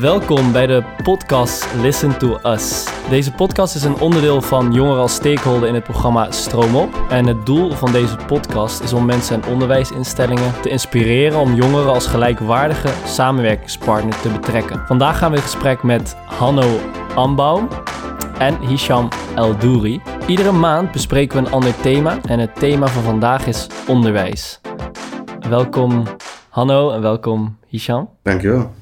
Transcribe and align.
Welkom 0.00 0.52
bij 0.52 0.66
de 0.66 0.82
podcast 1.02 1.74
Listen 1.74 2.18
to 2.18 2.38
Us. 2.42 2.86
Deze 3.08 3.32
podcast 3.32 3.74
is 3.74 3.82
een 3.82 4.00
onderdeel 4.00 4.42
van 4.42 4.72
Jongeren 4.72 5.00
als 5.00 5.14
Stakeholder 5.14 5.68
in 5.68 5.74
het 5.74 5.84
programma 5.84 6.30
Stroom 6.30 6.76
op. 6.76 7.04
En 7.08 7.26
het 7.26 7.46
doel 7.46 7.70
van 7.70 7.92
deze 7.92 8.16
podcast 8.26 8.82
is 8.82 8.92
om 8.92 9.04
mensen 9.04 9.42
en 9.42 9.52
onderwijsinstellingen 9.52 10.60
te 10.60 10.68
inspireren 10.68 11.38
om 11.38 11.54
jongeren 11.54 11.92
als 11.92 12.06
gelijkwaardige 12.06 12.88
samenwerkingspartner 13.06 14.20
te 14.20 14.28
betrekken. 14.28 14.86
Vandaag 14.86 15.18
gaan 15.18 15.30
we 15.30 15.36
in 15.36 15.42
gesprek 15.42 15.82
met 15.82 16.16
Hanno 16.26 16.78
Ambaum 17.14 17.68
en 18.38 18.60
Hisham 18.60 19.08
Eldouri. 19.36 20.02
Iedere 20.26 20.52
maand 20.52 20.92
bespreken 20.92 21.40
we 21.40 21.46
een 21.46 21.52
ander 21.52 21.80
thema 21.80 22.18
en 22.28 22.38
het 22.38 22.54
thema 22.54 22.86
van 22.86 23.02
vandaag 23.02 23.46
is 23.46 23.66
onderwijs. 23.88 24.60
Welkom 25.48 26.02
Hanno 26.48 26.90
en 26.90 27.00
welkom 27.00 27.56
Hisham. 27.66 28.08
Dankjewel. 28.22 28.81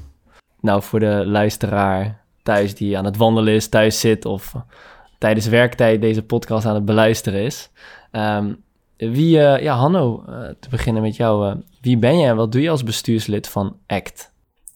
Nou, 0.61 0.83
voor 0.83 1.01
de 1.01 1.23
luisteraar 1.27 2.25
thuis 2.43 2.75
die 2.75 2.99
aan 2.99 3.05
het 3.05 3.17
wandelen 3.17 3.55
is, 3.55 3.69
thuis 3.69 4.01
zit 4.01 4.25
of 4.25 4.55
tijdens 5.19 5.47
werktijd 5.47 6.01
deze 6.01 6.23
podcast 6.23 6.67
aan 6.67 6.75
het 6.75 6.85
beluisteren 6.85 7.41
is. 7.41 7.71
Um, 8.13 8.63
wie, 8.97 9.37
uh, 9.37 9.61
ja, 9.61 9.75
Hanno, 9.75 10.25
uh, 10.29 10.49
te 10.61 10.69
beginnen 10.69 11.03
met 11.03 11.17
jou. 11.17 11.63
Wie 11.81 11.99
ben 11.99 12.19
je 12.19 12.27
en 12.27 12.37
wat 12.37 12.53
doe 12.53 12.63
je 12.63 12.71
als 12.71 12.83
bestuurslid 12.83 13.49
van 13.49 13.79
ACT? 13.87 14.33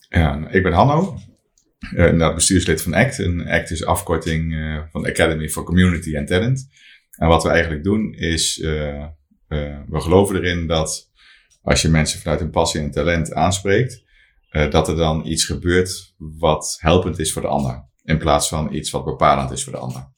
Ja, 0.08 0.48
ik 0.48 0.62
ben 0.62 0.72
Hanno, 0.72 1.18
bestuurslid 2.34 2.82
van 2.82 2.94
ACT. 2.94 3.18
En 3.18 3.46
ACT 3.48 3.70
is 3.70 3.84
afkorting 3.84 4.54
van 4.92 5.06
Academy 5.06 5.48
for 5.48 5.64
Community 5.64 6.18
and 6.18 6.26
Talent. 6.26 6.68
En 7.18 7.28
wat 7.28 7.42
we 7.42 7.48
eigenlijk 7.48 7.84
doen 7.84 8.12
is, 8.12 8.58
we 8.58 10.00
geloven 10.00 10.36
erin 10.36 10.66
dat 10.66 11.10
als 11.62 11.82
je 11.82 11.88
mensen 11.88 12.20
vanuit 12.20 12.40
hun 12.40 12.50
passie 12.50 12.80
en 12.80 12.90
talent 12.90 13.32
aanspreekt, 13.32 14.03
uh, 14.56 14.70
dat 14.70 14.88
er 14.88 14.96
dan 14.96 15.26
iets 15.26 15.44
gebeurt 15.44 16.14
wat 16.16 16.76
helpend 16.80 17.18
is 17.18 17.32
voor 17.32 17.42
de 17.42 17.48
ander. 17.48 17.88
In 18.02 18.18
plaats 18.18 18.48
van 18.48 18.74
iets 18.74 18.90
wat 18.90 19.04
bepalend 19.04 19.50
is 19.50 19.64
voor 19.64 19.72
de 19.72 19.78
ander. 19.78 20.12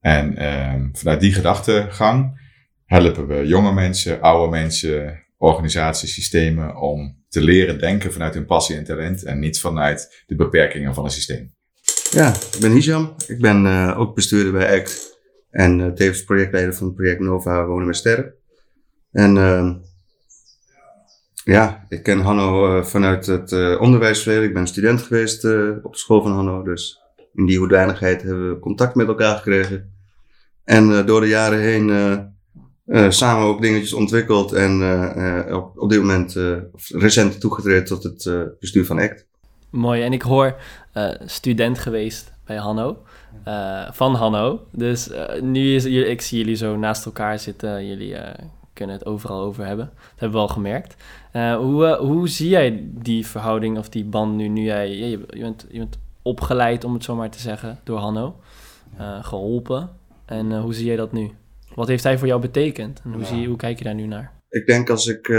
En 0.00 0.42
uh, 0.42 0.88
vanuit 0.92 1.20
die 1.20 1.32
gedachtegang 1.32 2.40
helpen 2.84 3.26
we 3.26 3.46
jonge 3.46 3.72
mensen, 3.72 4.20
oude 4.20 4.50
mensen, 4.50 5.24
organisaties, 5.36 6.14
systemen 6.14 6.76
om 6.76 7.24
te 7.28 7.40
leren 7.40 7.78
denken 7.78 8.12
vanuit 8.12 8.34
hun 8.34 8.46
passie 8.46 8.76
en 8.76 8.84
talent 8.84 9.24
en 9.24 9.38
niet 9.38 9.60
vanuit 9.60 10.24
de 10.26 10.34
beperkingen 10.34 10.94
van 10.94 11.04
een 11.04 11.10
systeem. 11.10 11.54
Ja, 12.10 12.34
ik 12.34 12.58
ben 12.60 12.72
Hisham. 12.72 13.14
Ik 13.26 13.40
ben 13.40 13.64
uh, 13.64 13.98
ook 13.98 14.14
bestuurder 14.14 14.52
bij 14.52 14.80
ACT 14.80 15.20
en 15.50 15.78
uh, 15.78 15.92
tevens 15.92 16.24
projectleider 16.24 16.74
van 16.74 16.86
het 16.86 16.96
project 16.96 17.20
Nova 17.20 17.66
Wonen 17.66 17.86
met 17.86 17.96
Sterren. 17.96 18.34
En 19.10 19.36
uh, 19.36 19.74
ja, 21.52 21.86
ik 21.88 22.02
ken 22.02 22.20
Hanno 22.20 22.76
uh, 22.76 22.84
vanuit 22.84 23.26
het 23.26 23.52
uh. 23.52 24.42
Ik 24.42 24.54
ben 24.54 24.66
student 24.66 25.02
geweest 25.02 25.44
uh, 25.44 25.70
op 25.82 25.92
de 25.92 25.98
school 25.98 26.22
van 26.22 26.32
Hanno. 26.32 26.62
Dus 26.62 27.00
in 27.34 27.46
die 27.46 27.58
hoedanigheid 27.58 28.22
hebben 28.22 28.48
we 28.48 28.58
contact 28.58 28.94
met 28.94 29.06
elkaar 29.06 29.36
gekregen. 29.36 29.92
En 30.64 31.06
door 31.06 31.20
de 31.20 31.28
jaren 31.28 31.58
heen 31.58 31.90
samen 33.12 33.46
ook 33.46 33.60
dingetjes 33.60 33.92
ontwikkeld. 33.92 34.52
En 34.52 34.82
op, 35.54 35.78
op 35.78 35.90
dit 35.90 36.00
moment 36.00 36.36
recent 36.88 37.40
toegetreden 37.40 37.84
tot 37.84 38.02
het 38.02 38.50
bestuur 38.60 38.84
van 38.84 38.98
ACT. 38.98 39.26
Mooi, 39.70 40.02
en 40.02 40.12
ik 40.12 40.22
hoor 40.22 40.56
student 41.24 41.78
geweest 41.78 42.32
bij 42.44 42.56
Hanno. 42.56 43.02
van 43.92 44.14
Hanno. 44.14 44.66
Dus 44.72 45.10
nu 45.40 45.74
is, 45.74 45.84
ik 45.84 46.20
zie 46.20 46.38
jullie 46.38 46.56
zo 46.56 46.76
naast 46.76 47.04
elkaar 47.04 47.38
zitten. 47.38 47.86
Jullie 47.86 48.16
kunnen 48.76 48.96
het 48.96 49.06
overal 49.06 49.40
over 49.40 49.66
hebben. 49.66 49.90
Dat 49.94 50.20
hebben 50.20 50.40
we 50.40 50.46
al 50.46 50.52
gemerkt. 50.52 50.96
Uh, 51.32 51.56
hoe, 51.56 51.84
uh, 51.84 51.98
hoe 51.98 52.28
zie 52.28 52.48
jij 52.48 52.88
die 52.92 53.26
verhouding 53.26 53.78
of 53.78 53.88
die 53.88 54.04
band 54.04 54.36
nu? 54.36 54.48
Nu 54.48 54.62
jij, 54.62 54.88
je, 54.88 55.10
je, 55.10 55.38
bent, 55.38 55.66
je 55.70 55.78
bent 55.78 55.98
opgeleid, 56.22 56.84
om 56.84 56.94
het 56.94 57.04
zo 57.04 57.14
maar 57.14 57.30
te 57.30 57.40
zeggen, 57.40 57.78
door 57.84 57.98
Hanno. 57.98 58.40
Uh, 59.00 59.24
geholpen. 59.24 59.90
En 60.26 60.60
hoe 60.60 60.74
zie 60.74 60.86
jij 60.86 60.96
dat 60.96 61.12
nu? 61.12 61.30
Wat 61.74 61.88
heeft 61.88 62.04
hij 62.04 62.18
voor 62.18 62.26
jou 62.26 62.40
betekend? 62.40 63.00
En 63.04 63.12
hoe, 63.12 63.20
ja. 63.20 63.26
zie, 63.26 63.46
hoe 63.46 63.56
kijk 63.56 63.78
je 63.78 63.84
daar 63.84 63.94
nu 63.94 64.06
naar? 64.06 64.32
Ik 64.50 64.66
denk 64.66 64.90
als 64.90 65.06
ik, 65.06 65.30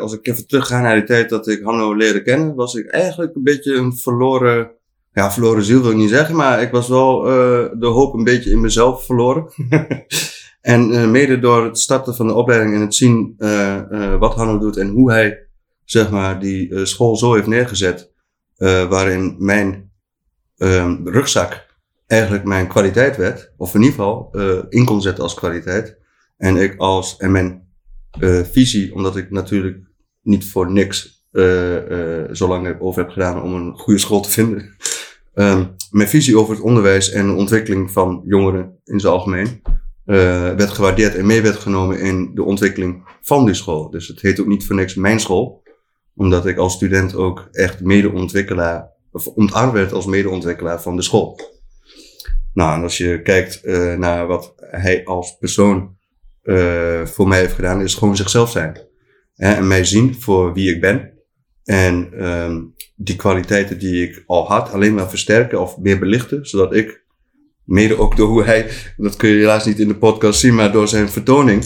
als 0.00 0.12
ik 0.12 0.26
even 0.26 0.46
terugga 0.46 0.80
naar 0.80 0.94
die 0.94 1.04
tijd 1.04 1.28
dat 1.28 1.48
ik 1.48 1.62
Hanno 1.62 1.94
leerde 1.94 2.22
kennen, 2.22 2.54
was 2.54 2.74
ik 2.74 2.86
eigenlijk 2.86 3.34
een 3.34 3.42
beetje 3.42 3.74
een 3.74 3.96
verloren, 3.96 4.70
ja, 5.12 5.32
verloren 5.32 5.64
ziel 5.64 5.82
wil 5.82 5.90
ik 5.90 5.96
niet 5.96 6.08
zeggen, 6.08 6.36
maar 6.36 6.62
ik 6.62 6.70
was 6.70 6.88
wel 6.88 7.20
de 7.78 7.86
hoop 7.86 8.14
een 8.14 8.24
beetje 8.24 8.50
in 8.50 8.60
mezelf 8.60 9.04
verloren. 9.04 9.46
En 10.62 10.90
uh, 10.90 11.10
mede 11.10 11.38
door 11.38 11.64
het 11.64 11.78
starten 11.78 12.14
van 12.14 12.26
de 12.26 12.34
opleiding 12.34 12.74
en 12.74 12.80
het 12.80 12.94
zien 12.94 13.34
uh, 13.38 13.80
uh, 13.90 14.18
wat 14.18 14.34
Hanno 14.34 14.58
doet 14.58 14.76
en 14.76 14.88
hoe 14.88 15.10
hij 15.12 15.46
zeg 15.84 16.10
maar, 16.10 16.40
die 16.40 16.86
school 16.86 17.16
zo 17.16 17.34
heeft 17.34 17.46
neergezet, 17.46 18.10
waarin 18.88 19.36
mijn 19.38 19.90
ehm, 20.56 21.08
rugzak 21.08 21.66
eigenlijk 22.06 22.44
mijn 22.44 22.66
kwaliteit 22.66 23.16
werd, 23.16 23.52
of 23.56 23.74
in 23.74 23.80
ieder 23.80 23.94
geval 23.94 24.30
in 24.68 24.84
kon 24.84 25.02
zetten 25.02 25.22
als 25.22 25.34
kwaliteit. 25.34 25.96
En 26.36 26.56
ik 26.56 26.74
als, 26.76 27.16
en 27.16 27.32
mijn 27.32 27.68
visie, 28.52 28.94
omdat 28.94 29.16
ik 29.16 29.30
natuurlijk 29.30 29.78
niet 30.22 30.50
voor 30.50 30.72
niks 30.72 31.26
zo 32.32 32.48
lang 32.48 32.80
over 32.80 33.02
heb 33.02 33.10
gedaan 33.10 33.42
om 33.42 33.54
een 33.54 33.78
goede 33.78 34.00
school 34.00 34.20
te 34.20 34.30
vinden. 34.30 34.76
Um, 35.34 35.74
mijn 35.90 36.08
visie 36.08 36.38
over 36.38 36.54
het 36.54 36.62
onderwijs 36.62 37.10
en 37.10 37.26
de 37.26 37.32
ontwikkeling 37.32 37.90
van 37.90 38.22
jongeren 38.24 38.78
in 38.84 39.00
zijn 39.00 39.12
algemeen 39.12 39.62
uh, 40.06 40.16
werd 40.54 40.70
gewaardeerd 40.70 41.14
en 41.14 41.26
mee 41.26 41.42
werd 41.42 41.56
genomen 41.56 42.00
in 42.00 42.34
de 42.34 42.42
ontwikkeling 42.42 43.04
van 43.20 43.44
die 43.44 43.54
school. 43.54 43.90
Dus 43.90 44.08
het 44.08 44.20
heet 44.20 44.40
ook 44.40 44.46
niet 44.46 44.66
voor 44.66 44.76
niks 44.76 44.94
mijn 44.94 45.20
school, 45.20 45.62
omdat 46.14 46.46
ik 46.46 46.56
als 46.56 46.74
student 46.74 47.14
ook 47.14 47.48
echt 47.52 47.80
medeontwikkelaar, 47.80 48.90
of 49.12 49.26
ontarmd 49.26 49.72
werd 49.72 49.92
als 49.92 50.06
medeontwikkelaar 50.06 50.82
van 50.82 50.96
de 50.96 51.02
school. 51.02 51.40
Nou, 52.54 52.76
en 52.76 52.82
als 52.82 52.96
je 52.96 53.22
kijkt 53.22 53.60
uh, 53.64 53.94
naar 53.94 54.26
wat 54.26 54.54
hij 54.56 55.04
als 55.04 55.36
persoon 55.38 55.96
uh, 56.42 57.06
voor 57.06 57.28
mij 57.28 57.38
heeft 57.38 57.54
gedaan, 57.54 57.80
is 57.80 57.94
gewoon 57.94 58.16
zichzelf 58.16 58.50
zijn. 58.50 58.80
Hè, 59.34 59.52
en 59.52 59.66
mij 59.66 59.84
zien 59.84 60.20
voor 60.20 60.52
wie 60.52 60.74
ik 60.74 60.80
ben. 60.80 61.12
En 61.64 62.26
um, 62.28 62.74
die 62.96 63.16
kwaliteiten 63.16 63.78
die 63.78 64.08
ik 64.08 64.22
al 64.26 64.46
had, 64.46 64.72
alleen 64.72 64.94
maar 64.94 65.08
versterken 65.08 65.60
of 65.60 65.78
meer 65.78 65.98
belichten, 65.98 66.46
zodat 66.46 66.74
ik 66.74 67.01
Mede 67.64 67.98
ook 67.98 68.16
door 68.16 68.28
hoe 68.28 68.44
hij, 68.44 68.66
dat 68.96 69.16
kun 69.16 69.28
je 69.28 69.36
helaas 69.36 69.64
niet 69.64 69.78
in 69.78 69.88
de 69.88 69.96
podcast 69.96 70.40
zien, 70.40 70.54
maar 70.54 70.72
door 70.72 70.88
zijn 70.88 71.08
vertoning. 71.08 71.64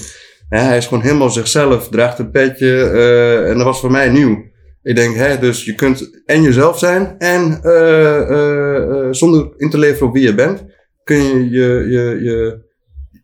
hij 0.49 0.77
is 0.77 0.87
gewoon 0.87 1.03
helemaal 1.03 1.31
zichzelf, 1.31 1.89
draagt 1.89 2.19
een 2.19 2.31
petje 2.31 2.91
uh, 2.95 3.51
en 3.51 3.57
dat 3.57 3.67
was 3.67 3.81
voor 3.81 3.91
mij 3.91 4.09
nieuw. 4.09 4.45
Ik 4.83 4.97
denk, 4.97 5.17
hè, 5.17 5.39
dus 5.39 5.65
je 5.65 5.75
kunt 5.75 6.23
en 6.25 6.43
jezelf 6.43 6.79
zijn 6.79 7.19
en 7.19 7.61
uh, 7.63 8.31
uh, 8.31 9.09
zonder 9.11 9.53
in 9.57 9.71
te 9.71 9.79
leveren 9.79 10.09
op 10.09 10.15
wie 10.15 10.23
je 10.23 10.35
bent, 10.35 10.65
kun 11.05 11.17
je, 11.17 11.51
je, 11.51 11.87
je, 11.91 12.63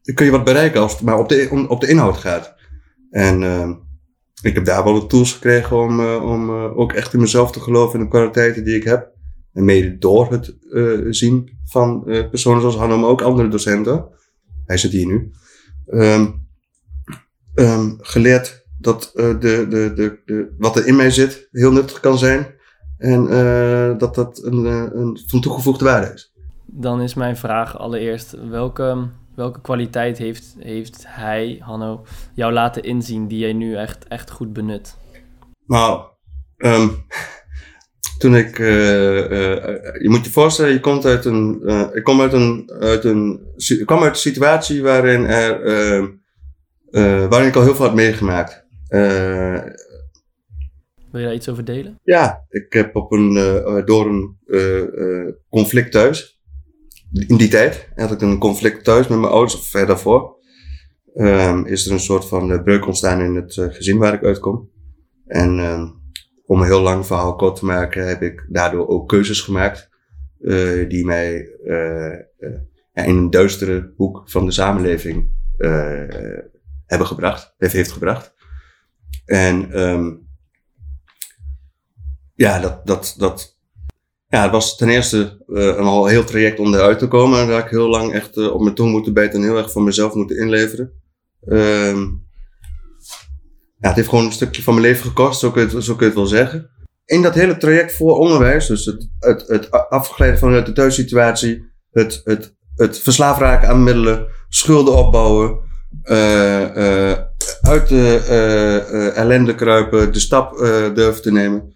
je, 0.02 0.12
kun 0.12 0.24
je 0.24 0.30
wat 0.30 0.44
bereiken 0.44 0.80
als 0.80 0.92
het 0.92 1.00
maar 1.00 1.18
op 1.18 1.28
de, 1.28 1.66
op 1.68 1.80
de 1.80 1.88
inhoud 1.88 2.16
gaat. 2.16 2.54
En 3.10 3.42
ik 4.42 4.54
heb 4.54 4.64
daar 4.64 4.84
wel 4.84 5.00
de 5.00 5.06
tools 5.06 5.32
gekregen 5.32 5.76
om, 5.76 6.14
om 6.14 6.50
ook 6.50 6.92
echt 6.92 7.14
in 7.14 7.20
mezelf 7.20 7.52
te 7.52 7.60
geloven 7.60 7.98
en 7.98 8.04
de 8.04 8.10
kwaliteiten 8.10 8.64
die 8.64 8.76
ik 8.76 8.84
heb. 8.84 9.11
En 9.52 9.64
mede 9.64 9.98
door 9.98 10.32
het 10.32 10.56
uh, 10.60 11.06
zien 11.10 11.58
van 11.64 12.02
uh, 12.06 12.28
personen 12.28 12.60
zoals 12.60 12.76
Hanno, 12.76 12.98
maar 12.98 13.08
ook 13.08 13.22
andere 13.22 13.48
docenten. 13.48 14.08
Hij 14.64 14.76
zit 14.76 14.92
hier 14.92 15.06
nu. 15.06 15.32
Um, 15.86 16.46
um, 17.54 17.96
geleerd 18.00 18.66
dat 18.78 19.12
uh, 19.14 19.24
de, 19.24 19.66
de, 19.68 19.92
de, 19.94 20.20
de, 20.24 20.54
wat 20.58 20.76
er 20.76 20.86
in 20.86 20.96
mij 20.96 21.10
zit 21.10 21.48
heel 21.50 21.72
nuttig 21.72 22.00
kan 22.00 22.18
zijn. 22.18 22.60
En 22.98 23.24
dat 23.98 24.14
dat 24.14 24.42
een, 24.44 24.64
een 24.98 25.20
van 25.26 25.40
toegevoegde 25.40 25.84
waarde 25.84 26.12
is. 26.14 26.32
Dan 26.66 27.00
is 27.00 27.14
mijn 27.14 27.36
vraag 27.36 27.78
allereerst, 27.78 28.48
welke, 28.48 29.08
welke 29.34 29.60
kwaliteit 29.60 30.18
heeft, 30.18 30.56
heeft 30.58 31.04
hij, 31.06 31.56
Hanno, 31.60 32.04
jou 32.34 32.52
laten 32.52 32.82
inzien 32.82 33.28
die 33.28 33.38
jij 33.38 33.52
nu 33.52 33.76
echt, 33.76 34.08
echt 34.08 34.30
goed 34.30 34.52
benut? 34.52 34.96
Nou, 35.66 36.06
um, 36.56 37.04
toen 38.22 38.36
ik, 38.36 38.58
uh, 38.58 39.30
uh, 39.30 39.56
je 40.00 40.08
moet 40.08 40.24
je 40.24 40.30
voorstellen, 40.30 40.72
je 40.72 40.80
komt 40.80 41.04
uit 41.04 41.24
een, 41.24 41.60
uh, 41.62 41.88
ik 41.92 42.04
kom 42.04 42.20
uit 42.20 42.32
een, 42.32 42.72
uit 42.80 43.04
een, 43.04 43.40
ik 43.56 43.86
kwam 43.86 44.02
uit 44.02 44.10
een 44.10 44.16
situatie 44.16 44.82
waarin 44.82 45.24
er, 45.24 45.60
waarin 47.28 47.48
ik 47.48 47.56
al 47.56 47.62
heel 47.62 47.74
veel 47.74 47.84
had 47.84 47.94
meegemaakt. 47.94 48.66
Wil 51.10 51.20
je 51.20 51.26
daar 51.26 51.34
iets 51.34 51.48
over 51.48 51.64
delen? 51.64 51.98
Ja, 52.02 52.44
ik 52.48 52.72
heb 52.72 52.96
op 52.96 53.12
een, 53.12 53.34
door 53.84 54.06
een 54.06 54.38
conflict 55.50 55.92
thuis, 55.92 56.40
in 57.12 57.36
die 57.36 57.48
tijd 57.48 57.88
had 57.94 58.12
ik 58.12 58.20
een 58.20 58.38
conflict 58.38 58.84
thuis 58.84 59.08
met 59.08 59.18
mijn 59.18 59.32
ouders 59.32 59.54
of 59.54 59.64
verder 59.64 59.88
daarvoor, 59.88 60.36
um, 61.14 61.66
is 61.66 61.86
er 61.86 61.92
een 61.92 62.00
soort 62.00 62.24
van 62.24 62.62
breuk 62.62 62.86
ontstaan 62.86 63.20
in 63.20 63.34
het 63.34 63.54
gezin 63.54 63.98
waar 63.98 64.14
ik 64.14 64.24
uitkom. 64.24 64.70
En 65.26 65.58
ehm, 65.58 65.86
om 66.46 66.60
een 66.60 66.66
heel 66.66 66.82
lang 66.82 67.06
verhaal 67.06 67.36
kort 67.36 67.56
te 67.56 67.64
maken, 67.64 68.08
heb 68.08 68.22
ik 68.22 68.46
daardoor 68.48 68.88
ook 68.88 69.08
keuzes 69.08 69.40
gemaakt. 69.40 69.90
Uh, 70.40 70.88
die 70.88 71.04
mij 71.04 71.48
uh, 71.64 72.18
uh, 72.38 72.58
in 72.92 73.16
een 73.16 73.30
duistere 73.30 73.92
hoek 73.96 74.30
van 74.30 74.46
de 74.46 74.52
samenleving 74.52 75.30
hebben 76.86 77.06
gebracht, 77.06 77.54
heeft, 77.58 77.72
heeft 77.72 77.92
gebracht. 77.92 78.34
En 79.24 79.80
um, 79.80 80.28
ja, 82.34 82.60
dat, 82.60 82.86
dat, 82.86 83.14
dat, 83.18 83.58
ja, 84.28 84.42
het 84.42 84.50
was 84.50 84.76
ten 84.76 84.88
eerste 84.88 85.42
een 85.46 85.84
al 85.84 86.06
heel 86.06 86.24
traject 86.24 86.58
om 86.58 86.74
eruit 86.74 86.98
te 86.98 87.08
komen. 87.08 87.40
En 87.40 87.48
daar 87.48 87.64
ik 87.64 87.70
heel 87.70 87.88
lang 87.88 88.12
echt 88.12 88.36
op 88.50 88.60
mijn 88.60 88.74
tong 88.74 88.90
moeten 88.90 89.14
bijten 89.14 89.40
en 89.40 89.46
heel 89.46 89.56
erg 89.56 89.72
van 89.72 89.84
mezelf 89.84 90.14
moeten 90.14 90.38
inleveren. 90.38 90.92
Um, 91.44 92.26
ja, 93.82 93.88
het 93.88 93.96
heeft 93.96 94.08
gewoon 94.08 94.24
een 94.24 94.32
stukje 94.32 94.62
van 94.62 94.74
mijn 94.74 94.86
leven 94.86 95.06
gekost, 95.06 95.40
zo 95.40 95.50
kun 95.50 95.68
je 95.68 95.74
het, 95.74 95.84
zo 95.84 95.92
kun 95.94 96.06
je 96.06 96.12
het 96.12 96.20
wel 96.20 96.26
zeggen. 96.26 96.70
In 97.04 97.22
dat 97.22 97.34
hele 97.34 97.56
traject 97.56 97.94
voor 97.94 98.18
onderwijs, 98.18 98.66
dus 98.66 98.84
het, 98.84 99.08
het, 99.18 99.44
het 99.46 99.70
afgeleiden 99.70 100.40
vanuit 100.40 100.66
de 100.66 100.72
thuissituatie, 100.72 101.64
het, 101.90 102.20
het, 102.24 102.54
het 102.74 102.98
verslaafd 102.98 103.40
raken 103.40 103.68
aan 103.68 103.82
middelen, 103.82 104.26
schulden 104.48 104.96
opbouwen, 104.96 105.58
uh, 106.04 107.12
uit 107.60 107.88
de 107.88 109.12
ellende 109.14 109.54
kruipen, 109.54 110.12
de 110.12 110.20
stap 110.20 110.56
durven 110.94 111.22
te 111.22 111.32
nemen. 111.32 111.74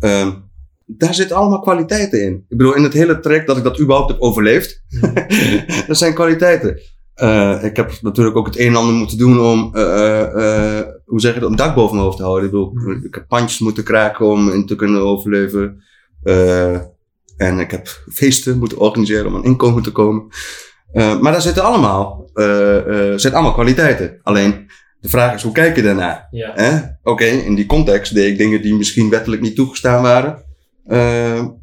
Um, 0.00 0.48
daar 0.86 1.14
zitten 1.14 1.36
allemaal 1.36 1.60
kwaliteiten 1.60 2.22
in. 2.22 2.44
Ik 2.48 2.56
bedoel, 2.56 2.74
in 2.74 2.82
het 2.82 2.92
hele 2.92 3.20
traject 3.20 3.46
dat 3.46 3.56
ik 3.56 3.62
dat 3.62 3.80
überhaupt 3.80 4.10
heb 4.10 4.20
overleefd, 4.20 4.82
dat 5.86 5.98
zijn 5.98 6.14
kwaliteiten. 6.14 6.80
Uh, 7.22 7.64
ik 7.64 7.76
heb 7.76 7.92
natuurlijk 8.00 8.36
ook 8.36 8.46
het 8.46 8.58
een 8.58 8.66
en 8.66 8.76
ander 8.76 8.94
moeten 8.94 9.18
doen 9.18 9.40
om, 9.40 9.70
uh, 9.76 10.26
uh, 10.34 10.80
hoe 11.08 11.20
zeg 11.20 11.34
je 11.34 11.40
dat, 11.40 11.50
een 11.50 11.56
dak 11.56 11.74
boven 11.74 11.94
mijn 11.94 12.04
hoofd 12.06 12.16
te 12.16 12.22
houden. 12.22 12.44
Ik 12.44 12.50
bedoel, 12.50 12.70
mm. 12.74 13.04
ik 13.04 13.14
heb 13.14 13.28
pandjes 13.28 13.58
moeten 13.58 13.84
kraken 13.84 14.26
om 14.26 14.50
in 14.50 14.66
te 14.66 14.76
kunnen 14.76 15.00
overleven. 15.00 15.82
en 17.36 17.58
ik 17.58 17.70
heb 17.70 17.86
feesten 18.12 18.58
moeten 18.58 18.78
organiseren 18.78 19.26
om 19.26 19.34
aan 19.34 19.44
inkomen 19.44 19.82
te 19.82 19.92
komen. 19.92 20.26
maar 20.92 21.32
daar 21.32 21.42
zitten 21.42 21.62
allemaal, 21.62 22.30
zitten 23.16 23.32
allemaal 23.32 23.52
kwaliteiten. 23.52 24.20
Alleen, 24.22 24.70
de 25.00 25.08
vraag 25.08 25.34
is, 25.34 25.42
hoe 25.42 25.52
kijk 25.52 25.76
je 25.76 25.82
daarna? 25.82 26.28
Ja. 26.30 26.50
Oké, 26.50 26.98
okay, 27.02 27.28
in 27.28 27.54
die 27.54 27.66
context 27.66 28.14
deed 28.14 28.32
ik 28.32 28.38
dingen 28.38 28.62
die 28.62 28.74
misschien 28.74 29.10
wettelijk 29.10 29.42
niet 29.42 29.56
toegestaan 29.56 30.02
waren. 30.02 30.44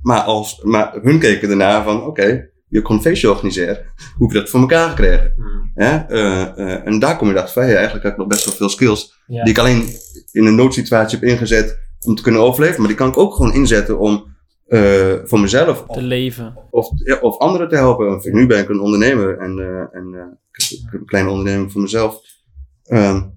maar, 0.02 0.22
als, 0.22 0.62
maar 0.64 1.00
hun 1.02 1.20
keken 1.20 1.48
daarna 1.48 1.84
van, 1.84 1.98
oké, 1.98 2.08
okay, 2.08 2.50
je 2.82 3.00
feestje 3.02 3.30
organiseren. 3.30 3.80
Hoe 4.18 4.34
je 4.34 4.40
dat 4.40 4.50
voor 4.50 4.60
elkaar 4.60 4.90
gekregen? 4.90 5.34
Mm. 5.36 5.72
Uh, 5.76 6.02
uh, 6.10 6.88
en 6.88 7.00
daar 7.00 7.18
kom 7.18 7.30
je 7.30 7.40
achter 7.40 7.54
van, 7.54 7.68
ja, 7.68 7.76
eigenlijk 7.76 8.04
heb 8.04 8.12
ik 8.12 8.20
nog 8.20 8.28
best 8.28 8.46
wel 8.46 8.54
veel 8.54 8.70
skills. 8.70 9.14
Die 9.28 9.50
ik 9.50 9.58
alleen 9.58 9.88
in 10.32 10.46
een 10.46 10.56
noodsituatie 10.56 11.20
heb 11.20 11.30
ingezet 11.30 11.80
om 12.06 12.16
te 12.16 12.22
kunnen 12.22 12.42
overleven. 12.42 12.80
Maar 12.80 12.88
die 12.88 12.98
kan 12.98 13.08
ik 13.08 13.18
ook 13.18 13.34
gewoon 13.34 13.54
inzetten 13.54 14.00
om 14.00 14.26
uh, 14.68 15.14
voor 15.24 15.40
mezelf. 15.40 15.86
Te 15.88 16.02
leven. 16.02 16.54
Of, 16.70 16.90
of 17.22 17.38
anderen 17.38 17.70
te 17.70 17.76
helpen. 17.76 18.20
Nu 18.24 18.48
ben 18.48 18.60
ik 18.60 18.70
een 18.70 18.80
ondernemer 18.80 19.38
en, 19.38 19.60
en 19.92 20.38
ik 20.52 20.78
heb 20.92 21.00
een 21.00 21.06
kleine 21.06 21.30
onderneming 21.30 21.72
voor 21.72 21.82
mezelf. 21.82 22.22
Um, 22.88 23.34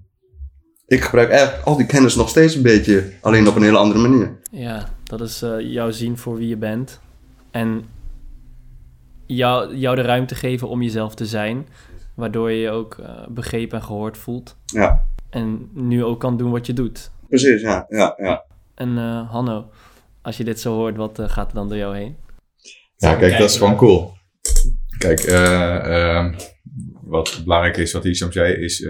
ik 0.87 1.01
gebruik 1.01 1.29
eigenlijk 1.29 1.65
al 1.65 1.77
die 1.77 1.85
kennis 1.85 2.15
nog 2.15 2.29
steeds 2.29 2.55
een 2.55 2.61
beetje, 2.61 3.11
alleen 3.21 3.47
op 3.47 3.55
een 3.55 3.63
hele 3.63 3.77
andere 3.77 3.99
manier. 3.99 4.39
Ja, 4.51 4.89
dat 5.03 5.21
is 5.21 5.43
jouw 5.59 5.91
zien 5.91 6.17
voor 6.17 6.37
wie 6.37 6.47
je 6.47 6.57
bent. 6.57 6.99
En 7.51 7.83
jou, 9.35 9.75
jou 9.75 9.95
de 9.95 10.01
ruimte 10.01 10.35
geven 10.35 10.67
om 10.67 10.81
jezelf 10.81 11.15
te 11.15 11.25
zijn. 11.25 11.67
Waardoor 12.15 12.51
je 12.51 12.59
je 12.59 12.69
ook 12.69 12.97
uh, 12.99 13.27
begrepen 13.29 13.77
en 13.77 13.83
gehoord 13.83 14.17
voelt. 14.17 14.57
Ja. 14.65 15.05
En 15.29 15.69
nu 15.73 16.03
ook 16.03 16.19
kan 16.19 16.37
doen 16.37 16.51
wat 16.51 16.65
je 16.65 16.73
doet. 16.73 17.11
Precies, 17.27 17.61
ja. 17.61 17.85
ja, 17.89 18.13
ja. 18.17 18.45
En 18.75 18.89
uh, 18.89 19.31
Hanno, 19.31 19.69
als 20.21 20.37
je 20.37 20.43
dit 20.43 20.59
zo 20.59 20.75
hoort, 20.75 20.95
wat 20.95 21.19
uh, 21.19 21.29
gaat 21.29 21.49
er 21.49 21.55
dan 21.55 21.69
door 21.69 21.77
jou 21.77 21.95
heen? 21.95 22.15
Ja, 22.95 23.15
kijk, 23.15 23.37
dat 23.37 23.49
is 23.49 23.57
gewoon 23.57 23.75
cool. 23.75 24.13
Kijk, 24.97 25.19
ehm, 25.19 26.33
wat 27.01 27.41
belangrijk 27.43 27.77
is, 27.77 27.93
wat 27.93 28.03
hij 28.03 28.13
soms 28.13 28.33
zei, 28.33 28.53
is... 28.53 28.87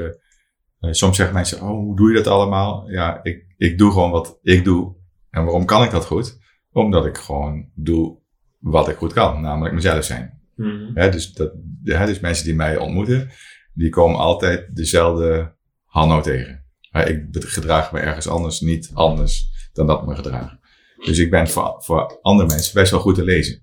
soms 0.79 1.15
zeggen 1.15 1.35
mensen, 1.35 1.61
oh, 1.61 1.69
hoe 1.69 1.95
doe 1.95 2.09
je 2.09 2.15
dat 2.15 2.27
allemaal? 2.27 2.89
Ja, 2.91 3.19
ik, 3.23 3.45
ik 3.57 3.77
doe 3.77 3.91
gewoon 3.91 4.11
wat 4.11 4.39
ik 4.41 4.63
doe. 4.63 4.95
En 5.29 5.43
waarom 5.43 5.65
kan 5.65 5.83
ik 5.83 5.91
dat 5.91 6.05
goed? 6.05 6.37
Omdat 6.71 7.05
ik 7.05 7.17
gewoon 7.17 7.69
doe 7.75 8.19
wat 8.59 8.89
ik 8.89 8.97
goed 8.97 9.13
kan, 9.13 9.41
namelijk 9.41 9.75
mezelf 9.75 10.03
zijn. 10.03 10.39
Mm. 10.55 10.93
dus, 10.93 11.33
dat, 11.33 11.51
dus 11.83 12.19
mensen 12.19 12.45
die 12.45 12.55
mij 12.55 12.77
ontmoeten, 12.77 13.29
die 13.73 13.89
komen 13.89 14.19
altijd 14.19 14.75
dezelfde 14.75 15.55
Hanno 15.85 16.21
tegen. 16.21 16.65
ik 16.91 17.25
gedraag 17.33 17.91
me 17.91 17.99
ergens 17.99 18.27
anders 18.27 18.59
niet 18.59 18.91
anders 18.93 19.49
dan 19.73 19.87
dat 19.87 19.99
ik 20.01 20.07
me 20.07 20.15
gedraag. 20.15 20.57
Dus 21.05 21.17
ik 21.17 21.29
ben 21.29 21.47
voor, 21.47 21.75
voor 21.77 22.19
andere 22.21 22.49
mensen 22.49 22.73
best 22.73 22.91
wel 22.91 22.99
goed 22.99 23.15
te 23.15 23.23
lezen. 23.23 23.61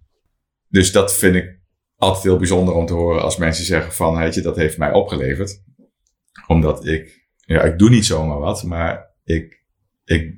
Dus 0.68 0.92
dat 0.92 1.14
vind 1.14 1.34
ik 1.34 1.58
altijd 1.96 2.24
heel 2.24 2.36
bijzonder 2.36 2.74
om 2.74 2.86
te 2.86 2.92
horen 2.92 3.22
als 3.22 3.36
mensen 3.36 3.64
zeggen 3.64 3.92
van, 3.92 4.16
weet 4.16 4.34
je, 4.34 4.40
dat 4.40 4.56
heeft 4.56 4.78
mij 4.78 4.92
opgeleverd. 4.92 5.62
Omdat 6.46 6.86
ik, 6.86 7.28
ja, 7.36 7.62
ik 7.62 7.78
doe 7.78 7.90
niet 7.90 8.06
zomaar 8.06 8.38
wat, 8.38 8.62
maar 8.62 9.10
ik, 9.24 9.62
ik 10.04 10.34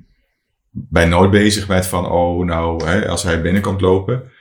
ben 0.71 1.09
nooit 1.09 1.31
bezig 1.31 1.67
met 1.67 1.85
van, 1.85 2.11
oh, 2.11 2.45
nou, 2.45 2.85
hè, 2.85 3.07
als 3.07 3.23
hij 3.23 3.41
binnenkomt 3.41 3.81
lopen, 3.81 4.31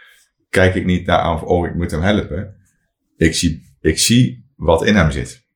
kijk 0.48 0.74
ik 0.74 0.84
niet 0.84 1.06
naar 1.06 1.34
of 1.34 1.42
oh, 1.42 1.66
ik 1.66 1.74
moet 1.74 1.90
hem 1.90 2.00
helpen. 2.00 2.56
Ik 3.16 3.34
zie, 3.34 3.76
ik 3.80 3.98
zie 3.98 4.44
wat 4.56 4.84
in 4.84 4.94
hem 4.94 5.10
zit. 5.10 5.46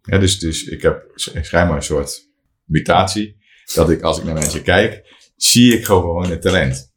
Dus, 0.00 0.38
dus 0.38 0.64
ik 0.64 0.82
heb 0.82 1.10
schijnbaar 1.14 1.76
een 1.76 1.82
soort 1.82 2.28
mutatie. 2.64 3.38
Dat 3.74 3.90
ik, 3.90 4.02
als 4.02 4.18
ik 4.18 4.24
naar 4.24 4.34
mensen 4.34 4.62
kijk, 4.62 5.02
zie 5.36 5.78
ik 5.78 5.84
gewoon 5.84 6.30
het 6.30 6.42
talent. 6.42 6.92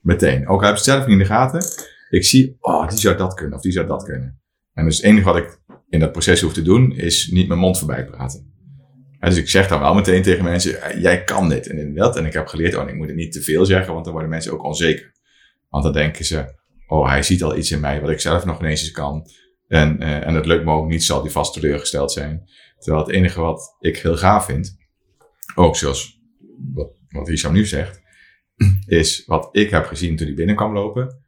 Meteen. 0.00 0.48
Ook 0.48 0.60
al 0.60 0.66
heb 0.66 0.76
ik 0.76 0.82
zelf 0.82 1.00
niet 1.00 1.12
in 1.12 1.18
de 1.18 1.24
gaten. 1.24 1.64
Ik 2.10 2.24
zie, 2.24 2.56
oh, 2.60 2.88
die 2.88 2.98
zou 2.98 3.16
dat 3.16 3.34
kunnen 3.34 3.56
of 3.56 3.62
die 3.62 3.72
zou 3.72 3.86
dat 3.86 4.04
kunnen. 4.04 4.40
En 4.74 4.84
dus 4.84 4.96
het 4.96 5.04
enige 5.04 5.24
wat 5.24 5.36
ik 5.36 5.58
in 5.88 6.00
dat 6.00 6.12
proces 6.12 6.40
hoef 6.40 6.52
te 6.52 6.62
doen, 6.62 6.92
is 6.92 7.28
niet 7.28 7.48
mijn 7.48 7.60
mond 7.60 7.78
voorbij 7.78 8.04
praten. 8.04 8.52
dus 9.20 9.36
ik 9.36 9.48
zeg 9.48 9.68
dan 9.68 9.80
wel 9.80 9.94
meteen 9.94 10.22
tegen 10.22 10.44
mensen, 10.44 11.00
jij 11.00 11.24
kan 11.24 11.48
dit 11.48 11.66
en 11.66 11.94
dat. 11.94 12.16
En 12.16 12.26
ik 12.26 12.32
heb 12.32 12.46
geleerd, 12.46 12.76
oh, 12.76 12.88
ik 12.88 12.94
moet 12.94 13.06
het 13.06 13.16
niet 13.16 13.32
te 13.32 13.42
veel 13.42 13.66
zeggen, 13.66 13.92
want 13.92 14.04
dan 14.04 14.12
worden 14.12 14.30
mensen 14.30 14.52
ook 14.52 14.64
onzeker. 14.64 15.12
Want 15.68 15.84
dan 15.84 15.92
denken 15.92 16.24
ze, 16.24 16.54
oh, 16.86 17.08
hij 17.08 17.22
ziet 17.22 17.42
al 17.42 17.56
iets 17.56 17.70
in 17.70 17.80
mij 17.80 18.00
wat 18.00 18.10
ik 18.10 18.20
zelf 18.20 18.44
nog 18.44 18.60
ineens 18.60 18.82
eens 18.82 18.90
kan. 18.90 19.26
En, 19.68 20.02
uh, 20.02 20.26
en 20.26 20.34
het 20.34 20.46
lukt 20.46 20.64
me 20.64 20.72
ook 20.72 20.88
niet, 20.88 21.04
zal 21.04 21.22
die 21.22 21.30
vast 21.30 21.52
teleurgesteld 21.52 22.12
zijn. 22.12 22.50
Terwijl 22.78 23.04
het 23.04 23.14
enige 23.14 23.40
wat 23.40 23.76
ik 23.80 23.98
heel 23.98 24.16
gaaf 24.16 24.44
vind, 24.44 24.76
ook 25.54 25.76
zoals 25.76 26.20
wat, 26.74 26.98
wat 27.08 27.28
Hisham 27.28 27.52
nu 27.52 27.66
zegt, 27.66 28.00
is 28.86 29.24
wat 29.26 29.48
ik 29.52 29.70
heb 29.70 29.86
gezien 29.86 30.16
toen 30.16 30.26
hij 30.26 30.36
binnenkwam 30.36 30.72
lopen, 30.72 31.24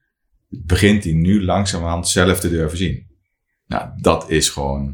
begint 0.49 1.05
hij 1.05 1.12
nu 1.12 1.44
langzamerhand 1.44 2.08
zelf 2.08 2.41
te 2.41 2.49
durven 2.49 2.79
zien. 2.79 3.06
Nou, 3.67 3.91
dat 4.00 4.31
is 4.31 4.49
gewoon 4.49 4.87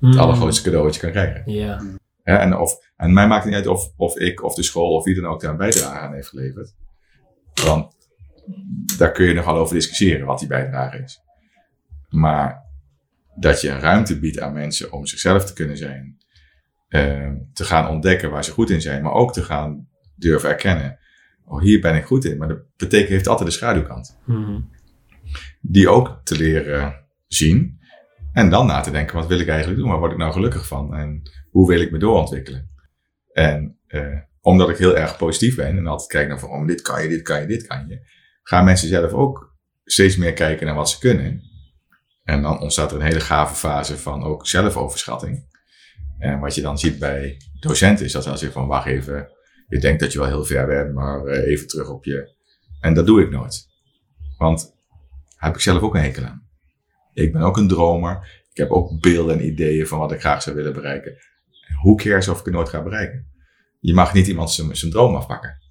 het 0.00 0.12
hmm. 0.12 0.18
allergrootste 0.18 0.62
cadeau 0.62 0.84
wat 0.84 0.94
je 0.94 1.00
kan 1.00 1.10
krijgen. 1.10 1.52
Ja. 1.52 1.82
en, 2.22 2.56
of, 2.56 2.72
en 2.96 3.12
mij 3.12 3.26
maakt 3.26 3.44
het 3.44 3.52
niet 3.52 3.62
uit 3.62 3.74
of, 3.74 3.92
of 3.96 4.16
ik 4.16 4.42
of 4.42 4.54
de 4.54 4.62
school 4.62 4.94
of 4.94 5.04
wie 5.04 5.14
dan 5.14 5.26
ook 5.26 5.40
daar 5.40 5.50
een 5.50 5.56
bijdrage 5.56 5.98
aan 5.98 6.14
heeft 6.14 6.28
geleverd. 6.28 6.74
Want 7.64 7.93
daar 8.96 9.12
kun 9.12 9.26
je 9.26 9.34
nogal 9.34 9.56
over 9.56 9.74
discussiëren 9.74 10.26
wat 10.26 10.38
die 10.38 10.48
bijdrage 10.48 10.98
is. 10.98 11.20
Maar 12.08 12.62
dat 13.34 13.60
je 13.60 13.70
een 13.70 13.80
ruimte 13.80 14.18
biedt 14.18 14.40
aan 14.40 14.52
mensen 14.52 14.92
om 14.92 15.06
zichzelf 15.06 15.44
te 15.44 15.52
kunnen 15.52 15.76
zijn, 15.76 16.16
uh, 16.88 17.30
te 17.52 17.64
gaan 17.64 17.88
ontdekken 17.88 18.30
waar 18.30 18.44
ze 18.44 18.50
goed 18.50 18.70
in 18.70 18.80
zijn, 18.80 19.02
maar 19.02 19.12
ook 19.12 19.32
te 19.32 19.42
gaan 19.42 19.88
durven 20.16 20.48
erkennen. 20.48 20.98
Oh, 21.44 21.60
hier 21.60 21.80
ben 21.80 21.96
ik 21.96 22.04
goed 22.04 22.24
in, 22.24 22.38
maar 22.38 22.48
dat 22.48 22.62
betekent 22.76 23.08
heeft 23.08 23.28
altijd 23.28 23.48
de 23.48 23.54
schaduwkant. 23.54 24.18
Mm 24.26 24.72
Die 25.60 25.88
ook 25.88 26.20
te 26.24 26.36
leren 26.36 27.04
zien 27.26 27.78
en 28.32 28.50
dan 28.50 28.66
na 28.66 28.80
te 28.80 28.90
denken, 28.90 29.16
wat 29.16 29.26
wil 29.26 29.38
ik 29.38 29.48
eigenlijk 29.48 29.80
doen? 29.80 29.88
Waar 29.88 29.98
word 29.98 30.12
ik 30.12 30.18
nou 30.18 30.32
gelukkig 30.32 30.66
van? 30.66 30.94
En 30.94 31.22
hoe 31.50 31.68
wil 31.68 31.80
ik 31.80 31.90
me 31.90 31.98
doorontwikkelen? 31.98 32.70
En 33.32 33.78
uh, 33.88 34.18
omdat 34.40 34.68
ik 34.68 34.76
heel 34.76 34.96
erg 34.96 35.16
positief 35.16 35.56
ben 35.56 35.76
en 35.76 35.86
altijd 35.86 36.08
kijk 36.08 36.28
naar 36.28 36.38
van, 36.38 36.48
oh, 36.48 36.66
dit 36.66 36.82
kan 36.82 37.02
je, 37.02 37.08
dit 37.08 37.22
kan 37.22 37.40
je, 37.40 37.46
dit 37.46 37.66
kan 37.66 37.88
je 37.88 38.06
gaan 38.44 38.64
mensen 38.64 38.88
zelf 38.88 39.12
ook 39.12 39.56
steeds 39.84 40.16
meer 40.16 40.32
kijken 40.32 40.66
naar 40.66 40.74
wat 40.74 40.90
ze 40.90 40.98
kunnen. 40.98 41.42
En 42.22 42.42
dan 42.42 42.60
ontstaat 42.60 42.90
er 42.90 42.96
een 42.96 43.06
hele 43.06 43.20
gave 43.20 43.54
fase 43.54 43.98
van 43.98 44.22
ook 44.22 44.46
zelfoverschatting. 44.46 45.52
En 46.18 46.40
wat 46.40 46.54
je 46.54 46.62
dan 46.62 46.78
ziet 46.78 46.98
bij 46.98 47.36
docenten 47.60 48.04
is 48.04 48.12
dat 48.12 48.22
ze 48.22 48.28
dan 48.28 48.38
zeggen 48.38 48.60
van 48.60 48.68
wacht 48.68 48.86
even, 48.86 49.28
je 49.68 49.78
denkt 49.78 50.00
dat 50.00 50.12
je 50.12 50.18
wel 50.18 50.28
heel 50.28 50.44
ver 50.44 50.66
bent, 50.66 50.94
maar 50.94 51.24
eh, 51.24 51.52
even 51.52 51.66
terug 51.66 51.88
op 51.88 52.04
je. 52.04 52.34
En 52.80 52.94
dat 52.94 53.06
doe 53.06 53.22
ik 53.22 53.30
nooit. 53.30 53.66
Want 54.38 54.60
daar 54.60 55.48
heb 55.48 55.54
ik 55.54 55.60
zelf 55.60 55.82
ook 55.82 55.94
een 55.94 56.02
hekel 56.02 56.24
aan. 56.24 56.48
Ik 57.12 57.32
ben 57.32 57.42
ook 57.42 57.56
een 57.56 57.68
dromer. 57.68 58.42
Ik 58.50 58.56
heb 58.56 58.70
ook 58.70 59.00
beelden 59.00 59.38
en 59.38 59.46
ideeën 59.46 59.86
van 59.86 59.98
wat 59.98 60.12
ik 60.12 60.20
graag 60.20 60.42
zou 60.42 60.56
willen 60.56 60.72
bereiken. 60.72 61.16
Hoe 61.82 61.96
cares 61.96 62.28
of 62.28 62.38
ik 62.38 62.44
het 62.44 62.54
nooit 62.54 62.68
ga 62.68 62.82
bereiken? 62.82 63.32
Je 63.80 63.94
mag 63.94 64.14
niet 64.14 64.26
iemand 64.26 64.50
zijn 64.50 64.90
droom 64.90 65.14
afpakken. 65.14 65.63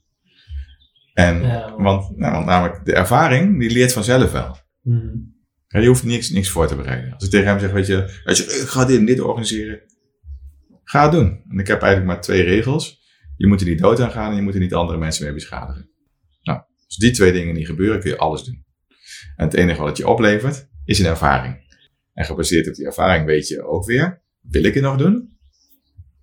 En, 1.13 1.41
want, 1.77 2.17
nou, 2.17 2.46
namelijk 2.46 2.86
de 2.86 2.93
ervaring, 2.93 3.60
die 3.60 3.72
leert 3.72 3.93
vanzelf 3.93 4.32
wel. 4.32 4.58
Mm. 4.82 5.32
Ja, 5.67 5.79
je 5.79 5.88
hoeft 5.88 6.03
niks, 6.03 6.29
niks 6.29 6.50
voor 6.50 6.67
te 6.67 6.75
bereiden. 6.75 7.13
Als 7.13 7.24
ik 7.24 7.29
tegen 7.29 7.48
hem 7.48 7.60
zeg, 7.60 7.72
weet 7.72 7.88
je, 7.88 8.22
als 8.24 8.38
je, 8.38 8.43
ik 8.43 8.67
ga 8.67 8.86
dit 8.86 8.98
en 8.98 9.05
dit 9.05 9.20
organiseren, 9.20 9.82
ga 10.84 11.01
het 11.01 11.12
doen. 11.12 11.43
En 11.50 11.60
ik 11.60 11.67
heb 11.67 11.82
eigenlijk 11.82 12.13
maar 12.13 12.22
twee 12.22 12.43
regels. 12.43 13.01
Je 13.38 13.48
moet 13.48 13.62
er 13.62 13.67
niet 13.67 13.79
dood 13.79 14.00
aan 14.00 14.12
gaan 14.12 14.29
en 14.29 14.36
je 14.36 14.41
moet 14.41 14.53
er 14.53 14.60
niet 14.60 14.74
andere 14.74 15.00
mensen 15.00 15.25
mee 15.25 15.34
beschadigen. 15.34 15.89
Nou, 16.41 16.62
als 16.86 16.96
die 16.96 17.12
twee 17.12 17.32
dingen 17.32 17.53
niet 17.53 17.67
gebeuren, 17.67 18.00
kun 18.00 18.10
je 18.10 18.17
alles 18.17 18.43
doen. 18.43 18.65
En 19.36 19.46
het 19.46 19.53
enige 19.53 19.79
wat 19.79 19.88
het 19.88 19.98
je 19.98 20.08
oplevert, 20.08 20.67
is 20.86 21.00
een 21.00 21.05
ervaring. 21.05 21.62
En 22.13 22.25
gebaseerd 22.25 22.67
op 22.67 22.74
die 22.74 22.86
ervaring 22.86 23.25
weet 23.25 23.48
je 23.48 23.63
ook 23.63 23.86
weer, 23.86 24.24
wil 24.41 24.63
ik 24.63 24.74
het 24.74 24.84
nog 24.84 24.98
doen? 24.98 25.38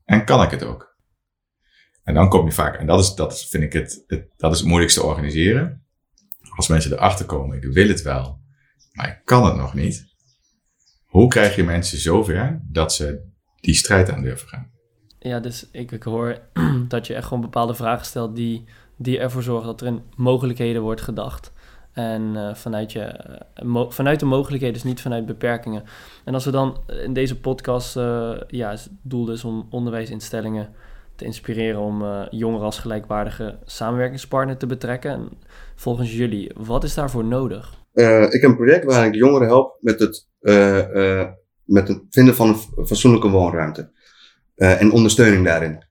En 0.05 0.25
kan 0.25 0.43
ik 0.43 0.51
het 0.51 0.65
ook? 0.65 0.90
En 2.11 2.17
dan 2.17 2.29
kom 2.29 2.45
je 2.45 2.53
vaak, 2.53 2.77
en 2.77 2.87
dat 2.87 3.01
is, 3.01 3.15
dat 3.15 3.45
vind 3.45 3.63
ik 3.63 3.73
het, 3.73 4.05
het, 4.07 4.29
dat 4.37 4.53
is 4.53 4.59
het 4.59 4.69
moeilijkste 4.69 5.03
organiseren. 5.03 5.85
als 6.57 6.69
mensen 6.69 6.93
erachter 6.93 7.27
komen, 7.27 7.57
ik 7.57 7.73
wil 7.73 7.89
het 7.89 8.03
wel, 8.03 8.41
maar 8.93 9.09
ik 9.09 9.21
kan 9.25 9.45
het 9.45 9.57
nog 9.57 9.75
niet. 9.75 10.07
Hoe 11.05 11.29
krijg 11.29 11.57
je 11.57 11.65
mensen 11.65 11.99
zover 11.99 12.61
dat 12.63 12.93
ze 12.93 13.21
die 13.61 13.75
strijd 13.75 14.11
aan 14.11 14.23
durven 14.23 14.49
gaan? 14.49 14.71
Ja, 15.19 15.41
dus 15.41 15.69
ik, 15.73 15.93
ik 15.93 16.03
hoor 16.03 16.39
dat 16.89 17.07
je 17.07 17.15
echt 17.15 17.27
gewoon 17.27 17.43
bepaalde 17.43 17.75
vragen 17.75 18.07
stelt 18.07 18.37
die, 18.37 18.65
die 18.97 19.19
ervoor 19.19 19.43
zorgen 19.43 19.67
dat 19.67 19.81
er 19.81 19.87
in 19.87 20.03
mogelijkheden 20.17 20.83
wordt 20.83 21.01
gedacht. 21.01 21.53
En 21.93 22.23
uh, 22.35 22.55
vanuit, 22.55 22.93
je, 22.93 23.37
mo 23.63 23.91
vanuit 23.91 24.21
de 24.21 24.27
mogelijkheden, 24.27 24.75
dus 24.75 24.85
niet 24.85 25.01
vanuit 25.01 25.27
beperkingen. 25.27 25.85
En 26.25 26.35
als 26.35 26.45
we 26.45 26.51
dan 26.51 26.81
in 27.05 27.13
deze 27.13 27.41
podcast, 27.41 27.97
uh, 27.97 28.37
ja, 28.47 28.71
het 28.71 28.91
doel 29.03 29.25
dus 29.25 29.45
om 29.45 29.67
onderwijsinstellingen 29.71 30.75
te 31.21 31.27
inspireren 31.27 31.81
om 31.81 32.05
jongeren 32.31 32.65
als 32.65 32.79
gelijkwaardige 32.79 33.59
samenwerkingspartner 33.65 34.57
te 34.57 34.67
betrekken. 34.67 35.11
En 35.11 35.29
volgens 35.77 36.17
jullie, 36.17 36.53
wat 36.57 36.85
is 36.85 36.95
daarvoor 36.95 37.25
nodig? 37.25 37.79
ik 38.31 38.41
heb 38.41 38.43
een 38.43 38.57
project 38.57 38.85
waar 38.85 39.07
ik 39.07 39.15
jongeren 39.15 39.49
help 39.49 39.77
met 39.81 39.99
het, 39.99 40.29
met 41.65 41.89
het 41.89 42.03
vinden 42.11 42.35
van 42.35 42.49
een 42.49 42.87
fatsoenlijke 42.87 43.29
woonruimte. 43.29 43.91
en 44.55 44.93
ondersteuning 44.93 45.45
daarin. 45.45 45.89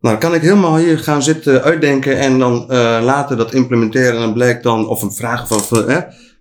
Nou, 0.00 0.18
kan 0.18 0.34
ik 0.34 0.42
helemaal 0.42 0.76
hier 0.76 0.98
gaan 0.98 1.22
zitten 1.22 1.62
uitdenken 1.62 2.18
en 2.18 2.38
dan 2.38 2.62
uh, 2.62 3.00
later 3.02 3.36
dat 3.36 3.54
implementeren. 3.54 4.14
En 4.14 4.20
dan 4.20 4.32
blijkt 4.32 4.62
dan, 4.62 4.88
of 4.88 5.02
een 5.02 5.12
vraag 5.12 5.48
van. 5.48 5.78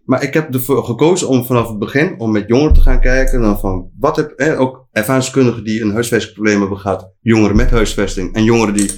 Maar 0.09 0.23
ik 0.23 0.33
heb 0.33 0.53
ervoor 0.53 0.83
gekozen 0.83 1.27
om 1.27 1.45
vanaf 1.45 1.67
het 1.67 1.79
begin, 1.79 2.19
om 2.19 2.31
met 2.31 2.47
jongeren 2.47 2.73
te 2.73 2.81
gaan 2.81 3.01
kijken. 3.01 3.41
Dan 3.41 3.59
van, 3.59 3.89
wat 3.99 4.15
heb, 4.15 4.57
ook 4.57 4.87
ervaringskundigen 4.91 5.63
die 5.63 5.81
een 5.81 5.91
huisvestingsprobleem 5.91 6.59
hebben 6.59 6.77
gehad. 6.77 7.11
Jongeren 7.21 7.55
met 7.55 7.69
huisvesting. 7.71 8.33
En 8.35 8.43
jongeren 8.43 8.73
die, 8.73 8.91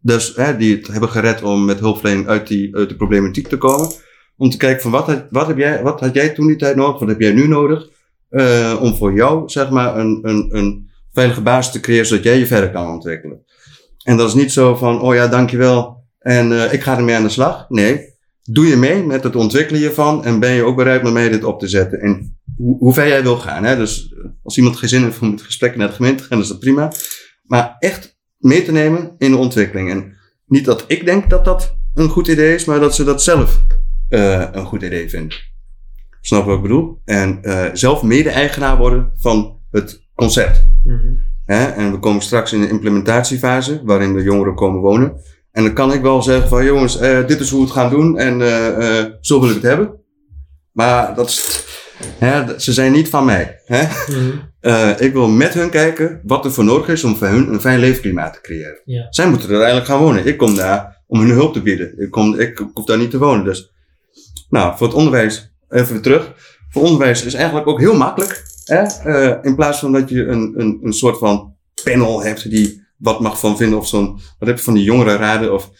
dus, 0.00 0.34
die 0.58 0.76
het 0.76 0.86
hebben 0.86 1.08
gered 1.08 1.42
om 1.42 1.64
met 1.64 1.78
hulpverlening 1.78 2.28
uit 2.28 2.46
die, 2.46 2.76
uit 2.76 2.88
de 2.88 2.96
problematiek 2.96 3.48
te 3.48 3.56
komen. 3.56 3.90
Om 4.36 4.50
te 4.50 4.56
kijken 4.56 4.82
van, 4.82 4.90
wat, 4.90 5.26
wat, 5.30 5.46
heb 5.46 5.58
jij, 5.58 5.82
wat 5.82 6.00
had 6.00 6.14
jij 6.14 6.28
toen 6.28 6.46
die 6.46 6.56
tijd 6.56 6.76
nodig? 6.76 6.98
Wat 6.98 7.08
heb 7.08 7.20
jij 7.20 7.32
nu 7.32 7.48
nodig? 7.48 7.88
Uh, 8.30 8.78
om 8.80 8.96
voor 8.96 9.12
jou, 9.12 9.48
zeg 9.48 9.70
maar, 9.70 9.98
een, 9.98 10.18
een, 10.22 10.48
een 10.56 10.90
veilige 11.12 11.40
basis 11.40 11.72
te 11.72 11.80
creëren, 11.80 12.06
zodat 12.06 12.24
jij 12.24 12.38
je 12.38 12.46
verder 12.46 12.70
kan 12.70 12.90
ontwikkelen. 12.90 13.44
En 14.02 14.16
dat 14.16 14.28
is 14.28 14.34
niet 14.34 14.52
zo 14.52 14.74
van, 14.74 15.00
oh 15.00 15.14
ja, 15.14 15.26
dankjewel 15.26 16.04
en 16.18 16.50
uh, 16.50 16.72
ik 16.72 16.82
ga 16.82 16.96
ermee 16.96 17.16
aan 17.16 17.22
de 17.22 17.28
slag. 17.28 17.66
Nee, 17.68 18.16
doe 18.50 18.66
je 18.66 18.76
mee 18.76 19.04
met 19.04 19.22
het 19.22 19.36
ontwikkelen 19.36 19.80
hiervan 19.80 20.24
en 20.24 20.40
ben 20.40 20.50
je 20.50 20.62
ook 20.62 20.76
bereid 20.76 21.02
met 21.02 21.12
mij 21.12 21.28
dit 21.28 21.44
op 21.44 21.60
te 21.60 21.68
zetten. 21.68 22.00
En 22.00 22.38
hoe, 22.56 22.78
hoe 22.78 22.92
ver 22.92 23.08
jij 23.08 23.22
wil 23.22 23.36
gaan. 23.36 23.64
Hè? 23.64 23.76
Dus 23.76 24.14
als 24.42 24.56
iemand 24.56 24.76
geen 24.76 24.88
zin 24.88 25.02
heeft 25.02 25.20
om 25.20 25.30
het 25.30 25.42
gesprek 25.42 25.76
naar 25.76 25.88
de 25.88 25.94
gemeente 25.94 26.22
te 26.22 26.28
gaan, 26.28 26.40
is 26.40 26.48
dat 26.48 26.58
prima. 26.58 26.92
Maar 27.42 27.76
echt 27.78 28.18
mee 28.38 28.62
te 28.62 28.72
nemen 28.72 29.14
in 29.18 29.30
de 29.30 29.36
ontwikkeling. 29.36 29.90
En 29.90 30.16
niet 30.46 30.64
dat 30.64 30.84
ik 30.86 31.04
denk 31.04 31.30
dat 31.30 31.44
dat 31.44 31.76
een 31.94 32.08
goed 32.08 32.28
idee 32.28 32.54
is, 32.54 32.64
maar 32.64 32.80
dat 32.80 32.94
ze 32.94 33.04
dat 33.04 33.22
zelf 33.22 33.60
uh, 34.08 34.48
een 34.52 34.66
goed 34.66 34.82
idee 34.82 35.08
vinden. 35.08 35.38
Snap 36.20 36.44
wat 36.44 36.56
ik 36.56 36.62
bedoel? 36.62 37.00
En 37.04 37.38
uh, 37.42 37.64
zelf 37.72 38.02
mede-eigenaar 38.02 38.76
worden 38.76 39.12
van 39.16 39.60
het 39.70 40.08
concept. 40.14 40.64
Mm 40.84 40.98
-hmm. 40.98 41.26
Hè? 41.44 41.64
En 41.64 41.90
we 41.90 41.98
komen 41.98 42.22
straks 42.22 42.52
in 42.52 42.60
de 42.60 42.68
implementatiefase, 42.68 43.80
waarin 43.84 44.14
de 44.14 44.22
jongeren 44.22 44.54
komen 44.54 44.80
wonen. 44.80 45.20
En 45.52 45.62
dan 45.62 45.72
kan 45.72 45.92
ik 45.92 46.02
wel 46.02 46.22
zeggen 46.22 46.48
van 46.48 46.64
jongens, 46.64 47.00
uh, 47.00 47.26
dit 47.26 47.40
is 47.40 47.50
hoe 47.50 47.60
we 47.60 47.64
het 47.64 47.74
gaan 47.74 47.90
doen 47.90 48.18
en 48.18 48.40
uh, 48.40 48.78
uh, 48.78 49.04
zo 49.20 49.40
wil 49.40 49.48
ik 49.48 49.54
het 49.54 49.64
hebben. 49.64 49.94
Maar 50.72 51.14
dat 51.14 51.28
is, 51.28 51.64
hè, 52.18 52.60
ze 52.60 52.72
zijn 52.72 52.92
niet 52.92 53.08
van 53.08 53.24
mij. 53.24 53.60
Hè? 53.64 53.82
Mm-hmm. 54.06 54.94
ik 54.98 55.12
wil 55.12 55.28
met 55.28 55.54
hun 55.54 55.70
kijken 55.70 56.20
wat 56.24 56.44
er 56.44 56.52
voor 56.52 56.64
nodig 56.64 56.88
is 56.88 57.04
om 57.04 57.16
voor 57.16 57.26
hun 57.26 57.52
een 57.52 57.60
fijn 57.60 57.78
leefklimaat 57.78 58.32
te 58.32 58.40
creëren. 58.40 58.80
Ja. 58.84 59.06
Zij 59.10 59.28
moeten 59.28 59.48
er 59.48 59.54
uiteindelijk 59.54 59.90
gaan 59.90 60.00
wonen. 60.00 60.26
Ik 60.26 60.36
kom 60.36 60.54
daar 60.54 61.02
om 61.06 61.20
hun 61.20 61.30
hulp 61.30 61.52
te 61.52 61.62
bieden. 61.62 62.00
Ik, 62.00 62.10
kom, 62.10 62.34
ik, 62.34 62.62
daar 62.84 62.98
niet 62.98 63.10
te 63.10 63.18
wonen. 63.18 63.44
Dus, 63.44 63.72
nou, 64.48 64.76
voor 64.76 64.86
het 64.86 64.96
onderwijs, 64.96 65.52
even 65.68 66.02
terug. 66.02 66.32
Voor 66.70 66.82
onderwijs 66.82 67.24
is 67.24 67.34
eigenlijk 67.34 67.66
ook 67.66 67.78
heel 67.78 67.96
makkelijk. 67.96 68.42
Hè? 68.64 68.84
Uh, 69.06 69.38
in 69.42 69.54
plaats 69.54 69.78
van 69.78 69.92
dat 69.92 70.08
je 70.08 70.26
een, 70.26 70.54
een, 70.56 70.78
een 70.82 70.92
soort 70.92 71.18
van 71.18 71.56
panel 71.84 72.22
hebt 72.22 72.50
die 72.50 72.86
wat 72.98 73.20
mag 73.20 73.40
van 73.40 73.56
vinden. 73.56 73.78
Of 73.78 73.88
zo'n, 73.88 74.18
wat 74.38 74.48
heb 74.48 74.56
je 74.56 74.64
van 74.64 74.74
die 74.74 74.84
jongere 74.84 75.16
raden? 75.16 75.52
Of, 75.54 75.70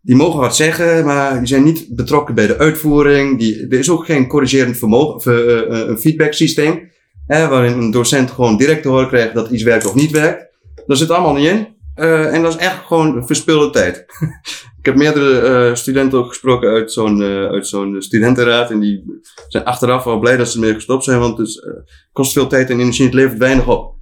die 0.00 0.16
mogen 0.16 0.40
wat 0.40 0.56
zeggen, 0.56 1.04
maar 1.04 1.38
die 1.38 1.46
zijn 1.46 1.62
niet 1.62 1.86
betrokken 1.90 2.34
bij 2.34 2.46
de 2.46 2.58
uitvoering. 2.58 3.38
Die, 3.38 3.66
er 3.68 3.78
is 3.78 3.90
ook 3.90 4.04
geen 4.04 4.26
corrigerend 4.26 4.78
vermogen, 4.78 5.14
of, 5.14 5.26
uh, 5.26 5.60
een 5.66 5.98
feedback 5.98 6.32
systeem. 6.32 6.92
Hè, 7.26 7.48
waarin 7.48 7.78
een 7.78 7.90
docent 7.90 8.30
gewoon 8.30 8.56
direct 8.56 8.82
te 8.82 8.88
horen 8.88 9.08
krijgt 9.08 9.34
dat 9.34 9.50
iets 9.50 9.62
werkt 9.62 9.86
of 9.86 9.94
niet 9.94 10.10
werkt. 10.10 10.46
Dat 10.86 10.98
zit 10.98 11.10
allemaal 11.10 11.34
niet 11.34 11.48
in. 11.48 11.74
Uh, 11.96 12.34
en 12.34 12.42
dat 12.42 12.54
is 12.54 12.60
echt 12.60 12.86
gewoon 12.86 13.26
verspilde 13.26 13.70
tijd. 13.70 14.04
ik 14.78 14.84
heb 14.86 14.96
meerdere 14.96 15.68
uh, 15.68 15.74
studenten 15.74 16.18
ook 16.18 16.28
gesproken 16.28 16.70
uit 16.70 16.92
zo'n 16.92 17.20
uh, 17.20 17.46
uit 17.46 17.66
zo'n 17.66 17.96
studentenraad. 17.98 18.70
En 18.70 18.80
die 18.80 19.20
zijn 19.48 19.64
achteraf 19.64 20.04
wel 20.04 20.18
blij 20.18 20.36
dat 20.36 20.48
ze 20.48 20.58
ermee 20.58 20.74
gestopt 20.74 21.04
zijn, 21.04 21.18
want 21.18 21.38
het 21.38 21.46
is, 21.46 21.66
kost 22.12 22.32
veel 22.32 22.46
tijd 22.46 22.70
en 22.70 22.80
energie. 22.80 23.04
Het 23.04 23.14
levert 23.14 23.38
weinig 23.38 23.66
op. 23.66 23.96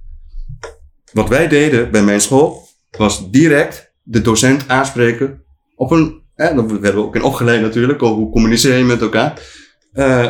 Wat 1.13 1.29
wij 1.29 1.47
deden 1.47 1.91
bij 1.91 2.03
mijn 2.03 2.21
school 2.21 2.67
was 2.97 3.31
direct 3.31 3.93
de 4.03 4.21
docent 4.21 4.67
aanspreken 4.67 5.43
op 5.75 5.91
een. 5.91 6.21
Hè, 6.35 6.55
daar 6.55 6.67
werden 6.67 7.01
we 7.01 7.07
ook 7.07 7.15
in 7.15 7.23
opgeleid 7.23 7.61
natuurlijk, 7.61 7.99
hoe 7.99 8.31
communiceer 8.31 8.77
je 8.77 8.83
met 8.83 9.01
elkaar. 9.01 9.41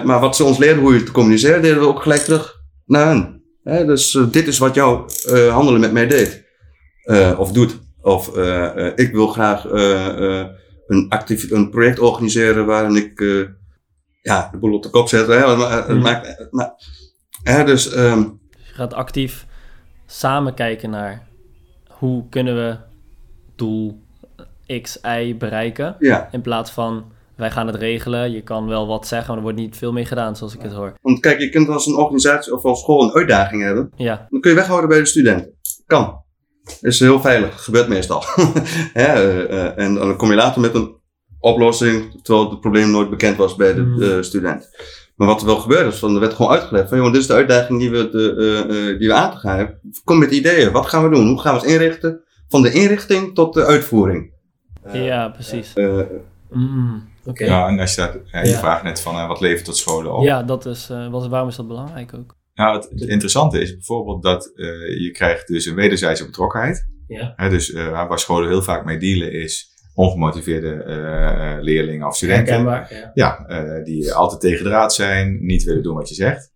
maar 0.06 0.20
wat 0.20 0.36
ze 0.36 0.44
ons 0.44 0.58
leerden 0.58 0.84
hoe 0.84 0.94
je 0.94 1.04
te 1.04 1.12
communiceren, 1.12 1.62
deden 1.62 1.80
we 1.80 1.88
ook 1.88 2.02
gelijk 2.02 2.22
terug 2.22 2.62
naar 2.86 3.08
hen. 3.08 3.42
Dus 3.86 4.20
dit 4.32 4.48
is 4.48 4.58
wat 4.58 4.76
jouw 4.76 5.06
handelen 5.50 5.80
met 5.80 5.92
mij 5.92 6.08
deed. 6.08 6.44
Of 7.38 7.52
doet. 7.52 7.80
Of 8.02 8.28
ik 8.96 9.12
wil 9.12 9.28
graag 9.28 9.66
een, 10.88 11.10
actief, 11.10 11.52
een 11.52 11.70
project 11.70 12.00
organiseren 12.00 12.66
waarin 12.66 12.96
ik 12.96 13.20
ja, 14.24 14.50
de 14.52 14.58
boel 14.58 14.74
op 14.74 14.84
de 14.84 14.90
kop 14.90 15.08
zet. 15.08 15.28
Hè? 15.28 15.56
Maar, 15.56 15.94
mm. 15.94 16.02
maar, 16.52 16.74
hè, 17.44 17.64
dus, 17.64 17.96
um, 17.96 18.40
je 18.50 18.74
gaat 18.74 18.94
actief 18.94 19.46
samen 20.14 20.54
kijken 20.54 20.90
naar 20.90 21.28
hoe 21.90 22.24
kunnen 22.30 22.56
we 22.56 22.76
doel 23.56 24.02
X, 24.82 25.00
Y 25.20 25.36
bereiken. 25.38 25.96
Ja. 26.00 26.30
In 26.32 26.42
plaats 26.42 26.72
van 26.72 27.12
wij 27.36 27.52
gaan 27.52 27.68
het 27.68 27.76
regelen. 27.76 28.32
Je 28.32 28.42
kan 28.42 28.68
wel 28.68 28.88
wat 28.88 29.08
zeggen, 29.08 29.28
maar 29.28 29.38
er 29.38 29.44
wordt 29.44 29.58
niet 29.58 29.78
veel 29.78 29.92
mee 29.92 30.06
gedaan 30.06 30.36
zoals 30.36 30.56
ik 30.56 30.62
het 30.62 30.72
hoor. 30.72 30.94
Want 31.02 31.20
kijk, 31.20 31.40
je 31.40 31.50
kunt 31.50 31.70
als 31.70 31.86
een 31.86 31.96
organisatie 31.96 32.54
of 32.54 32.64
als 32.64 32.80
school 32.80 33.04
een 33.04 33.14
uitdaging 33.14 33.64
hebben. 33.64 33.92
Ja. 33.96 34.28
Dan 34.30 34.42
kun 34.42 34.50
je 34.50 34.58
weghouden 34.58 34.90
bij 34.90 35.00
de 35.00 35.06
studenten. 35.06 35.54
Kan 35.86 36.24
is 36.82 37.00
heel 37.00 37.22
veilig. 37.22 37.64
Gebeurt 37.64 37.88
meestal. 37.88 38.24
ja, 38.94 39.22
uh, 39.22 39.78
en 39.78 39.94
dan 39.94 40.16
kom 40.16 40.30
je 40.30 40.36
later 40.36 40.62
met 40.62 40.76
een 40.76 40.96
oplossing, 41.40 42.22
terwijl 42.24 42.50
het 42.50 42.60
probleem 42.60 42.92
nooit 42.92 43.10
bekend 43.10 43.38
was 43.38 43.56
bij 43.56 43.74
de 43.74 43.96
uh, 44.00 44.22
student. 44.22 44.70
Maar 45.16 45.28
wat 45.28 45.40
er 45.40 45.46
wel 45.46 45.60
gebeurde, 45.60 45.90
is, 45.90 46.00
van, 46.00 46.14
er 46.14 46.20
werd 46.20 46.34
gewoon 46.34 46.52
uitgelegd 46.52 46.90
van, 46.90 46.98
jongen, 46.98 47.14
dit 47.14 47.22
is 47.22 47.28
de 47.28 47.34
uitdaging 47.34 47.80
die 47.80 47.90
we, 47.92 48.10
de, 48.10 48.36
uh, 48.68 49.00
die 49.00 49.08
we 49.08 49.14
aan 49.14 49.32
te 49.32 49.38
gaan 49.38 49.58
hebben. 49.58 49.80
Kom 50.04 50.20
met 50.20 50.32
ideeën. 50.32 50.72
Wat 50.72 50.86
gaan 50.86 51.04
we 51.04 51.16
doen? 51.16 51.28
Hoe 51.28 51.42
gaan 51.42 51.54
we 51.54 51.60
het 51.60 51.70
inrichten? 51.70 52.24
Van 52.48 52.62
de 52.62 52.72
inrichting 52.72 53.36
tot 53.36 53.54
de 53.54 53.66
uitvoering. 53.66 54.34
ja, 54.94 55.30
precies. 55.30 55.74
Mm, 56.50 57.10
okay. 57.26 57.48
Ja, 57.48 57.68
en 57.68 57.80
als 57.80 57.96
je, 57.96 58.02
dat, 58.02 58.18
ja, 58.32 58.42
je 58.42 58.50
ja. 58.50 58.58
vraagt 58.58 58.84
net 58.84 59.02
van, 59.02 59.28
wat 59.28 59.40
levert 59.40 59.66
tot 59.66 59.78
scholen 59.78 60.16
op? 60.16 60.24
Ja, 60.24 60.44
dat 60.44 60.66
is, 60.66 60.92
was, 61.12 61.28
waarom 61.28 61.50
is 61.50 61.56
dat 61.56 61.68
belangrijk 61.68 62.14
ook? 62.14 62.36
Nou, 62.54 62.76
het, 62.76 62.90
het, 62.90 63.10
interessante 63.10 63.62
is 63.62 63.74
bijvoorbeeld 63.74 64.24
dat 64.24 64.52
uh, 64.56 64.66
je 65.02 65.12
krijgt 65.12 65.48
dus 65.48 65.66
een 65.66 65.76
wederzijdse 65.76 66.26
betrokkenheid. 66.26 66.88
Ja. 67.08 67.34
Hè, 67.36 67.50
dus 67.50 67.70
uh, 67.70 68.08
waar 68.08 68.20
scholen 68.20 68.50
heel 68.50 68.62
vaak 68.62 68.86
mee 68.86 68.98
dealen 68.98 69.32
is 69.32 69.73
ongemotiveerde 69.96 70.84
uh, 70.88 71.64
leerlingen 71.64 72.08
of 72.08 72.16
studenten. 72.16 72.64
Ja, 72.64 73.12
ja 73.14 73.46
die 73.84 74.14
altijd 74.14 74.42
tegen 74.42 74.66
draad 74.66 74.94
zijn, 74.94 75.46
niet 75.46 75.64
willen 75.64 75.84
doen 75.84 75.96
wat 75.96 76.10
je 76.10 76.16
zegt. 76.16 76.52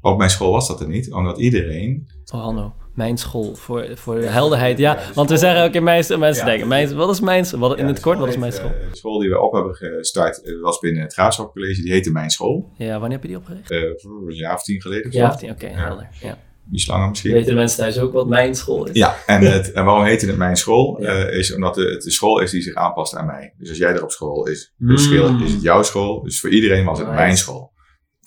op 0.00 0.18
mijn 0.18 0.30
school 0.30 0.52
was 0.52 0.68
dat 0.68 0.80
er 0.80 0.88
niet, 0.88 1.12
omdat 1.12 1.38
iedereen... 1.38 2.08
Oh, 2.32 2.40
Hanno 2.40 2.74
mijn 3.00 3.18
school, 3.18 3.54
voor, 3.54 3.86
voor 3.94 4.20
de 4.20 4.26
helderheid. 4.26 4.78
Ja, 4.78 4.98
want 5.14 5.30
we 5.30 5.36
zeggen 5.36 5.64
ook 5.64 5.72
in 5.72 5.82
mijn 5.82 6.04
mensen 6.18 6.44
denken, 6.44 6.68
mijn, 6.68 6.94
wat 6.94 7.10
is 7.10 7.20
mijn 7.20 7.46
wat, 7.56 7.78
in 7.78 7.86
het 7.86 8.00
kort, 8.00 8.18
wat 8.18 8.28
is 8.28 8.36
mijn 8.36 8.52
school? 8.52 8.70
De 8.90 8.96
school 8.96 9.18
die 9.18 9.30
we 9.30 9.40
op 9.40 9.52
hebben 9.52 9.74
gestart 9.74 10.58
was 10.60 10.78
binnen 10.78 11.02
het 11.02 11.12
Graafschapcollege, 11.12 11.82
die 11.82 11.92
heette 11.92 12.10
Mijn 12.10 12.30
School. 12.30 12.72
Ja, 12.76 12.98
wanneer 12.98 13.10
heb 13.10 13.22
je 13.22 13.28
die 13.28 13.36
opgericht? 13.36 13.70
Uh, 13.70 13.78
een 13.80 14.34
jaar 14.34 14.54
of 14.54 14.62
tien 14.62 14.80
geleden. 14.80 15.12
Ja, 15.12 15.28
of 15.28 15.36
tien, 15.36 15.50
oké, 15.50 15.64
okay, 15.64 15.76
helder. 15.76 16.08
Ja. 16.20 16.38
Iets 16.70 16.86
langer 16.86 17.08
misschien. 17.08 17.32
Weten 17.32 17.48
de 17.48 17.54
mensen 17.54 17.78
thuis 17.78 17.98
ook 17.98 18.12
wat 18.12 18.28
mijn 18.28 18.54
school 18.54 18.86
is? 18.86 18.96
Ja, 18.96 19.16
en, 19.26 19.40
het, 19.40 19.72
en 19.76 19.84
waarom 19.84 20.04
heette 20.04 20.26
het 20.26 20.36
mijn 20.36 20.56
school? 20.56 21.02
Ja. 21.02 21.28
Uh, 21.28 21.38
is 21.38 21.54
omdat 21.54 21.76
het 21.76 22.02
de 22.02 22.10
school 22.10 22.40
is 22.40 22.50
die 22.50 22.62
zich 22.62 22.74
aanpast 22.74 23.14
aan 23.14 23.26
mij. 23.26 23.54
Dus 23.58 23.68
als 23.68 23.78
jij 23.78 23.92
er 23.92 24.02
op 24.02 24.10
school 24.10 24.46
is, 24.46 24.74
dus 24.76 25.08
mm. 25.08 25.42
is 25.42 25.52
het 25.52 25.62
jouw 25.62 25.82
school. 25.82 26.22
Dus 26.22 26.40
voor 26.40 26.50
iedereen 26.50 26.84
was 26.84 26.98
het 26.98 27.08
mijn 27.08 27.36
school. 27.36 27.72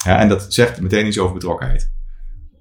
Ja, 0.06 0.20
en 0.20 0.30
dat 0.30 0.54
zegt 0.54 0.82
meteen 0.82 1.08
iets 1.08 1.20
over 1.20 1.34
betrokkenheid. 1.34 1.92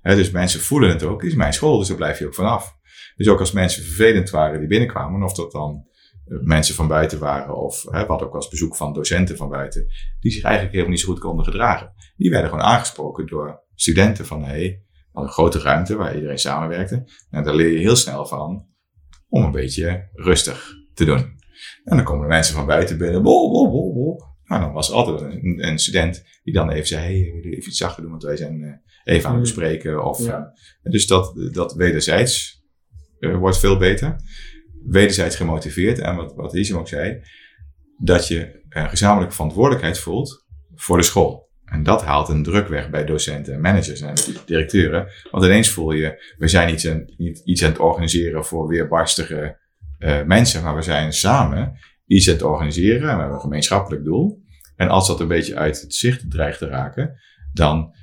He, 0.01 0.17
dus 0.17 0.31
mensen 0.31 0.61
voelen 0.61 0.91
het 0.91 1.03
ook, 1.03 1.23
is 1.23 1.35
mijn 1.35 1.53
school, 1.53 1.79
dus 1.79 1.89
daar 1.89 1.97
blijf 1.97 2.19
je 2.19 2.27
ook 2.27 2.35
vanaf. 2.35 2.77
Dus 3.17 3.29
ook 3.29 3.41
als 3.41 3.53
mensen 3.53 3.83
vervelend 3.83 4.31
waren 4.31 4.59
die 4.59 4.69
binnenkwamen, 4.69 5.23
of 5.23 5.35
dat 5.35 5.53
dan 5.53 5.87
uh, 6.27 6.39
mensen 6.43 6.75
van 6.75 6.89
buiten 6.89 7.19
waren, 7.19 7.57
of 7.57 7.85
hè, 7.91 8.07
wat 8.07 8.23
ook 8.23 8.35
als 8.35 8.49
bezoek 8.49 8.77
van 8.77 8.93
docenten 8.93 9.37
van 9.37 9.49
buiten, 9.49 9.87
die 10.21 10.33
zich 10.33 10.43
eigenlijk 10.43 10.73
helemaal 10.75 10.95
niet 10.95 11.05
zo 11.05 11.13
goed 11.13 11.21
konden 11.21 11.45
gedragen. 11.45 11.93
Die 12.17 12.31
werden 12.31 12.51
gewoon 12.51 12.65
aangesproken 12.65 13.27
door 13.27 13.63
studenten 13.75 14.27
van, 14.27 14.45
hé, 14.45 14.51
hey, 14.51 14.83
een 15.13 15.29
grote 15.29 15.59
ruimte 15.59 15.97
waar 15.97 16.15
iedereen 16.15 16.39
samenwerkte. 16.39 17.05
En 17.31 17.45
daar 17.45 17.55
leer 17.55 17.73
je 17.73 17.79
heel 17.79 17.97
snel 17.97 18.27
van 18.27 18.67
om 19.29 19.45
een 19.45 19.51
beetje 19.51 20.09
rustig 20.13 20.75
te 20.95 21.05
doen. 21.05 21.41
En 21.85 21.97
dan 21.97 22.05
komen 22.05 22.23
de 22.23 22.29
mensen 22.35 22.55
van 22.55 22.67
buiten 22.67 22.99
binnen, 22.99 23.23
bol, 23.23 23.51
bol, 23.51 23.71
bol, 23.71 23.95
bol. 23.95 24.23
Maar 24.45 24.61
dan 24.61 24.73
was 24.73 24.89
er 24.89 24.95
altijd 24.95 25.21
een, 25.21 25.67
een 25.67 25.79
student 25.79 26.25
die 26.43 26.55
dan 26.55 26.71
even 26.71 26.87
zei, 26.87 27.03
hey, 27.03 27.33
wil 27.33 27.43
je 27.51 27.57
even 27.57 27.69
iets 27.69 27.79
zachter 27.79 28.03
doen, 28.03 28.11
want 28.11 28.23
wij 28.23 28.37
zijn 28.37 28.63
eh, 28.63 28.69
even 28.69 28.77
aan 29.05 29.15
het 29.15 29.25
Hmm. 29.25 29.41
bespreken. 29.41 30.05
Of, 30.05 30.25
Ja. 30.25 30.53
eh, 30.83 30.93
dus 30.93 31.07
dat, 31.07 31.49
dat 31.53 31.73
wederzijds 31.75 32.63
eh, 33.19 33.37
wordt 33.37 33.59
veel 33.59 33.77
beter. 33.77 34.17
Wederzijds 34.87 35.37
gemotiveerd. 35.37 35.99
En 35.99 36.17
wat, 36.17 36.35
wat 36.35 36.55
Isem 36.55 36.79
ook 36.79 36.89
zei, 36.89 37.23
dat 37.99 38.29
je 38.29 38.65
een 38.69 38.89
gezamenlijke 38.89 39.35
verantwoordelijkheid 39.35 39.99
voelt 39.99 40.47
voor 40.75 40.97
de 40.97 41.03
school. 41.03 41.51
En 41.73 41.83
dat 41.83 42.05
haalt 42.05 42.29
een 42.29 42.43
druk 42.43 42.69
weg 42.69 42.91
bij 42.91 43.05
docenten 43.05 43.55
en 43.55 43.61
managers 43.61 44.01
en 44.01 44.15
directeuren. 44.47 45.09
Want 45.31 45.45
ineens 45.45 45.71
voel 45.71 45.93
je, 45.93 46.35
we 46.39 46.49
zijn 46.49 46.73
iets 46.73 46.89
aan, 46.89 47.05
iets 47.45 47.65
aan 47.65 47.71
het 47.71 47.79
organiseren 47.79 48.45
voor 48.45 48.69
weerbarstige 48.69 49.59
eh, 49.99 50.23
mensen, 50.23 50.63
maar 50.63 50.75
we 50.75 50.83
zijn 50.83 51.13
samen 51.13 51.79
iets 52.07 52.29
aan 52.29 52.35
het 52.35 52.43
organiseren 52.43 53.01
en 53.01 53.15
we 53.15 53.21
hebben 53.21 53.35
een 53.35 53.41
gemeenschappelijk 53.41 54.05
doel. 54.05 54.43
En 54.77 54.89
als 54.89 55.07
dat 55.07 55.21
een 55.21 55.29
beetje 55.29 55.57
uit 55.57 55.81
het 55.81 55.95
zicht 55.95 56.31
dreigt 56.31 56.59
te 56.59 56.67
raken, 56.67 57.21
dan 57.53 57.95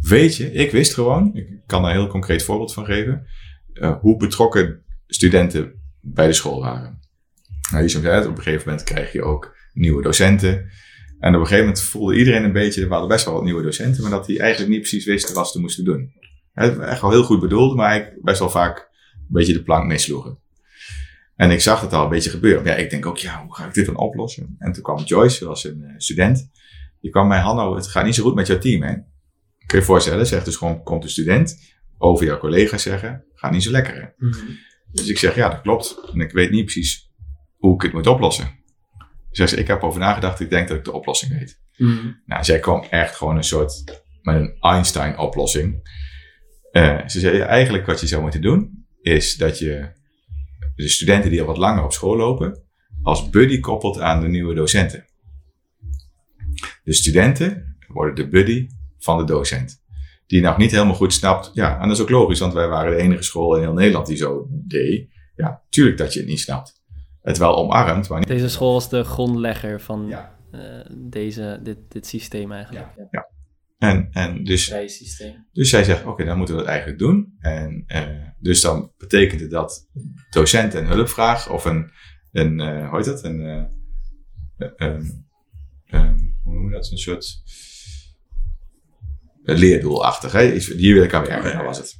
weet 0.00 0.36
je, 0.36 0.52
ik 0.52 0.70
wist 0.70 0.94
gewoon, 0.94 1.34
ik 1.34 1.62
kan 1.66 1.82
daar 1.82 1.90
een 1.90 1.96
heel 1.96 2.06
concreet 2.06 2.42
voorbeeld 2.42 2.72
van 2.72 2.84
geven, 2.84 3.26
eh, 3.72 3.96
hoe 4.00 4.16
betrokken 4.16 4.84
studenten 5.06 5.72
bij 6.00 6.26
de 6.26 6.32
school 6.32 6.60
waren. 6.60 7.00
Nou, 7.70 7.82
je 7.82 7.88
zei 7.88 8.06
het, 8.06 8.26
op 8.26 8.36
een 8.36 8.42
gegeven 8.42 8.68
moment 8.68 8.86
krijg 8.86 9.12
je 9.12 9.22
ook 9.22 9.56
nieuwe 9.72 10.02
docenten. 10.02 10.70
En 11.20 11.34
op 11.34 11.40
een 11.40 11.46
gegeven 11.46 11.64
moment 11.64 11.82
voelde 11.82 12.16
iedereen 12.16 12.44
een 12.44 12.52
beetje, 12.52 12.82
we 12.82 12.90
hadden 12.90 13.08
best 13.08 13.24
wel 13.24 13.34
wat 13.34 13.42
nieuwe 13.42 13.62
docenten, 13.62 14.02
maar 14.02 14.10
dat 14.10 14.26
die 14.26 14.38
eigenlijk 14.38 14.70
niet 14.70 14.80
precies 14.80 15.04
wisten 15.04 15.34
wat 15.34 15.50
ze 15.50 15.60
moesten 15.60 15.84
doen. 15.84 16.12
Het 16.52 16.76
was 16.76 16.86
echt 16.86 17.00
wel 17.00 17.10
heel 17.10 17.22
goed 17.22 17.40
bedoeld, 17.40 17.76
maar 17.76 17.96
ik 17.96 18.22
best 18.22 18.38
wel 18.38 18.50
vaak 18.50 18.78
een 19.14 19.26
beetje 19.28 19.52
de 19.52 19.62
plank 19.62 19.86
missloegen. 19.86 20.38
En 21.36 21.50
ik 21.50 21.60
zag 21.60 21.80
het 21.80 21.92
al 21.92 22.02
een 22.02 22.08
beetje 22.08 22.30
gebeuren. 22.30 22.64
Ja, 22.64 22.74
ik 22.74 22.90
denk 22.90 23.06
ook, 23.06 23.18
ja, 23.18 23.42
hoe 23.42 23.54
ga 23.54 23.66
ik 23.66 23.74
dit 23.74 23.86
dan 23.86 23.96
oplossen? 23.96 24.56
En 24.58 24.72
toen 24.72 24.82
kwam 24.82 25.02
Joyce, 25.04 25.38
dat 25.38 25.48
was 25.48 25.64
een 25.64 25.82
eh, 25.84 25.94
student. 25.96 26.50
Die 27.00 27.10
kwam 27.10 27.28
mij, 27.28 27.38
Hanno, 27.38 27.74
het 27.74 27.86
gaat 27.86 28.04
niet 28.04 28.14
zo 28.14 28.22
goed 28.22 28.34
met 28.34 28.46
jouw 28.46 28.58
team, 28.58 28.82
hè? 28.82 28.92
Kun 28.94 29.04
je 29.66 29.76
je 29.76 29.82
voorstellen, 29.82 30.26
zegt 30.26 30.44
dus 30.44 30.56
gewoon, 30.56 30.82
komt 30.82 31.04
een 31.04 31.10
student 31.10 31.74
over 31.98 32.26
jouw 32.26 32.38
collega's 32.38 32.82
zeggen, 32.82 33.24
gaat 33.34 33.52
niet 33.52 33.62
zo 33.62 33.70
lekker, 33.70 33.94
hè? 33.94 34.26
Dus 34.92 35.08
ik 35.08 35.18
zeg, 35.18 35.34
ja, 35.34 35.48
dat 35.48 35.60
klopt. 35.60 36.00
En 36.12 36.20
ik 36.20 36.32
weet 36.32 36.50
niet 36.50 36.64
precies 36.64 37.10
hoe 37.56 37.74
ik 37.74 37.82
het 37.82 37.92
moet 37.92 38.06
oplossen. 38.06 38.59
Dus 39.30 39.52
ik 39.52 39.66
heb 39.66 39.82
over 39.82 40.00
nagedacht, 40.00 40.40
ik 40.40 40.50
denk 40.50 40.68
dat 40.68 40.76
ik 40.76 40.84
de 40.84 40.92
oplossing 40.92 41.38
weet. 41.38 41.60
Nou, 42.26 42.44
zij 42.44 42.58
kwam 42.58 42.84
echt 42.90 43.16
gewoon 43.16 43.36
een 43.36 43.44
soort, 43.44 44.02
met 44.22 44.34
een 44.36 44.56
Einstein-oplossing. 44.60 45.88
Eh, 46.70 47.06
ze 47.06 47.20
zei, 47.20 47.36
ja, 47.36 47.46
eigenlijk 47.46 47.86
wat 47.86 48.00
je 48.00 48.06
zou 48.06 48.22
moeten 48.22 48.40
doen, 48.42 48.86
is 49.02 49.36
dat 49.36 49.58
je 49.58 49.92
de 50.74 50.88
studenten 50.88 51.30
die 51.30 51.40
al 51.40 51.46
wat 51.46 51.56
langer 51.56 51.84
op 51.84 51.92
school 51.92 52.16
lopen, 52.16 52.62
als 53.02 53.30
buddy 53.30 53.60
koppelt 53.60 54.00
aan 54.00 54.20
de 54.20 54.28
nieuwe 54.28 54.54
docenten. 54.54 55.04
De 56.84 56.92
studenten 56.92 57.76
worden 57.88 58.14
de 58.14 58.28
buddy 58.28 58.68
van 58.98 59.18
de 59.18 59.24
docent. 59.24 59.82
Die 60.26 60.40
nog 60.40 60.56
niet 60.56 60.70
helemaal 60.70 60.94
goed 60.94 61.12
snapt. 61.12 61.50
Ja, 61.54 61.80
en 61.80 61.88
dat 61.88 61.96
is 61.96 62.02
ook 62.02 62.10
logisch, 62.10 62.38
want 62.38 62.52
wij 62.52 62.68
waren 62.68 62.96
de 62.96 63.02
enige 63.02 63.22
school 63.22 63.56
in 63.56 63.62
heel 63.62 63.72
Nederland 63.72 64.06
die 64.06 64.16
zo 64.16 64.46
deed. 64.50 65.08
Ja, 65.36 65.62
tuurlijk 65.68 65.98
dat 65.98 66.12
je 66.12 66.18
het 66.18 66.28
niet 66.28 66.40
snapt. 66.40 66.79
Het 67.22 67.38
wel 67.38 67.56
omarmt, 67.56 68.08
maar 68.08 68.18
niet. 68.18 68.28
Deze 68.28 68.48
school 68.48 68.72
was 68.72 68.88
de 68.88 69.04
grondlegger 69.04 69.80
van 69.80 70.06
Ja. 70.08 70.38
eh, 70.50 70.60
deze, 70.90 71.60
dit, 71.62 71.78
dit 71.88 72.06
systeem 72.06 72.52
eigenlijk. 72.52 72.86
Ja. 73.10 73.28
En, 73.78 74.08
en 74.10 74.44
dus. 74.44 74.74
Dus 75.52 75.70
zij 75.70 75.84
zegt, 75.84 76.04
oké, 76.06 76.24
dan 76.24 76.36
moeten 76.36 76.54
we 76.54 76.60
dat 76.60 76.70
eigenlijk 76.70 76.98
doen. 76.98 77.36
En 77.38 77.84
uh, 77.86 78.28
dus 78.38 78.60
dan 78.60 78.92
betekent 78.98 79.40
het 79.40 79.50
dat 79.50 79.88
docent 80.30 80.74
een 80.74 80.86
hulpvraag 80.86 81.50
of 81.50 81.64
een, 81.64 81.90
een 82.32 82.58
uh, 82.60 82.88
hoe 82.88 82.96
heet 82.96 83.06
dat? 83.06 83.24
Een, 83.24 83.40
um, 84.76 85.26
um, 85.90 86.38
hoe 86.42 86.54
noem 86.54 86.68
je 86.68 86.74
dat? 86.74 86.90
Een 86.90 86.98
soort 86.98 87.42
leerdoelachtig. 89.42 90.32
Hè? 90.32 90.42
Hier 90.58 90.94
wil 90.94 91.02
ik 91.02 91.14
aan 91.14 91.24
werken, 91.24 91.56
dat 91.56 91.64
was 91.64 91.78
het. 91.78 91.98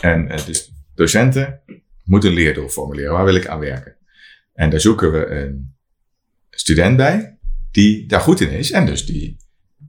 En 0.00 0.26
dus 0.26 0.72
docenten 0.94 1.60
moeten 2.04 2.30
een 2.30 2.36
leerdoel 2.36 2.68
formuleren. 2.68 3.12
Waar 3.12 3.24
wil 3.24 3.34
ik 3.34 3.46
aan 3.46 3.60
werken? 3.60 3.96
En 4.52 4.70
daar 4.70 4.80
zoeken 4.80 5.12
we 5.12 5.26
een 5.26 5.74
student 6.50 6.96
bij 6.96 7.38
die 7.70 8.06
daar 8.06 8.20
goed 8.20 8.40
in 8.40 8.50
is 8.50 8.70
en 8.70 8.86
dus 8.86 9.06
die 9.06 9.36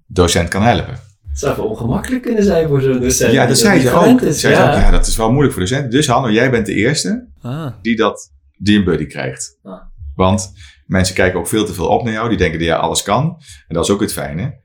docent 0.07 0.49
kan 0.49 0.61
helpen. 0.61 0.99
Het 1.27 1.39
zou 1.41 1.51
even 1.51 1.69
ongemakkelijk 1.69 2.21
kunnen 2.21 2.43
zijn 2.43 2.67
voor 2.67 2.81
zo'n 2.81 2.99
docent. 2.99 3.33
Ja, 3.33 3.45
dat 3.45 3.57
zei 3.57 3.79
ze 3.79 3.91
ook. 3.91 4.21
Is, 4.21 4.39
zei 4.39 4.53
ja. 4.53 4.69
Ook, 4.69 4.81
ja, 4.81 4.91
dat 4.91 5.07
is 5.07 5.15
wel 5.15 5.29
moeilijk 5.29 5.53
voor 5.53 5.61
docenten. 5.61 5.89
Dus 5.89 6.07
Hanno, 6.07 6.31
jij 6.31 6.51
bent 6.51 6.65
de 6.65 6.73
eerste 6.73 7.27
ah. 7.41 7.73
die, 7.81 7.95
dat, 7.95 8.31
die 8.57 8.77
een 8.77 8.83
buddy 8.83 9.05
krijgt. 9.05 9.59
Ah. 9.63 9.81
Want 10.15 10.53
mensen 10.85 11.15
kijken 11.15 11.39
ook 11.39 11.47
veel 11.47 11.65
te 11.65 11.73
veel 11.73 11.87
op 11.87 12.03
naar 12.03 12.13
jou. 12.13 12.29
Die 12.29 12.37
denken 12.37 12.59
dat 12.59 12.67
jij 12.67 12.77
alles 12.77 13.03
kan. 13.03 13.41
En 13.67 13.75
dat 13.75 13.83
is 13.83 13.89
ook 13.89 14.01
het 14.01 14.13
fijne. 14.13 14.61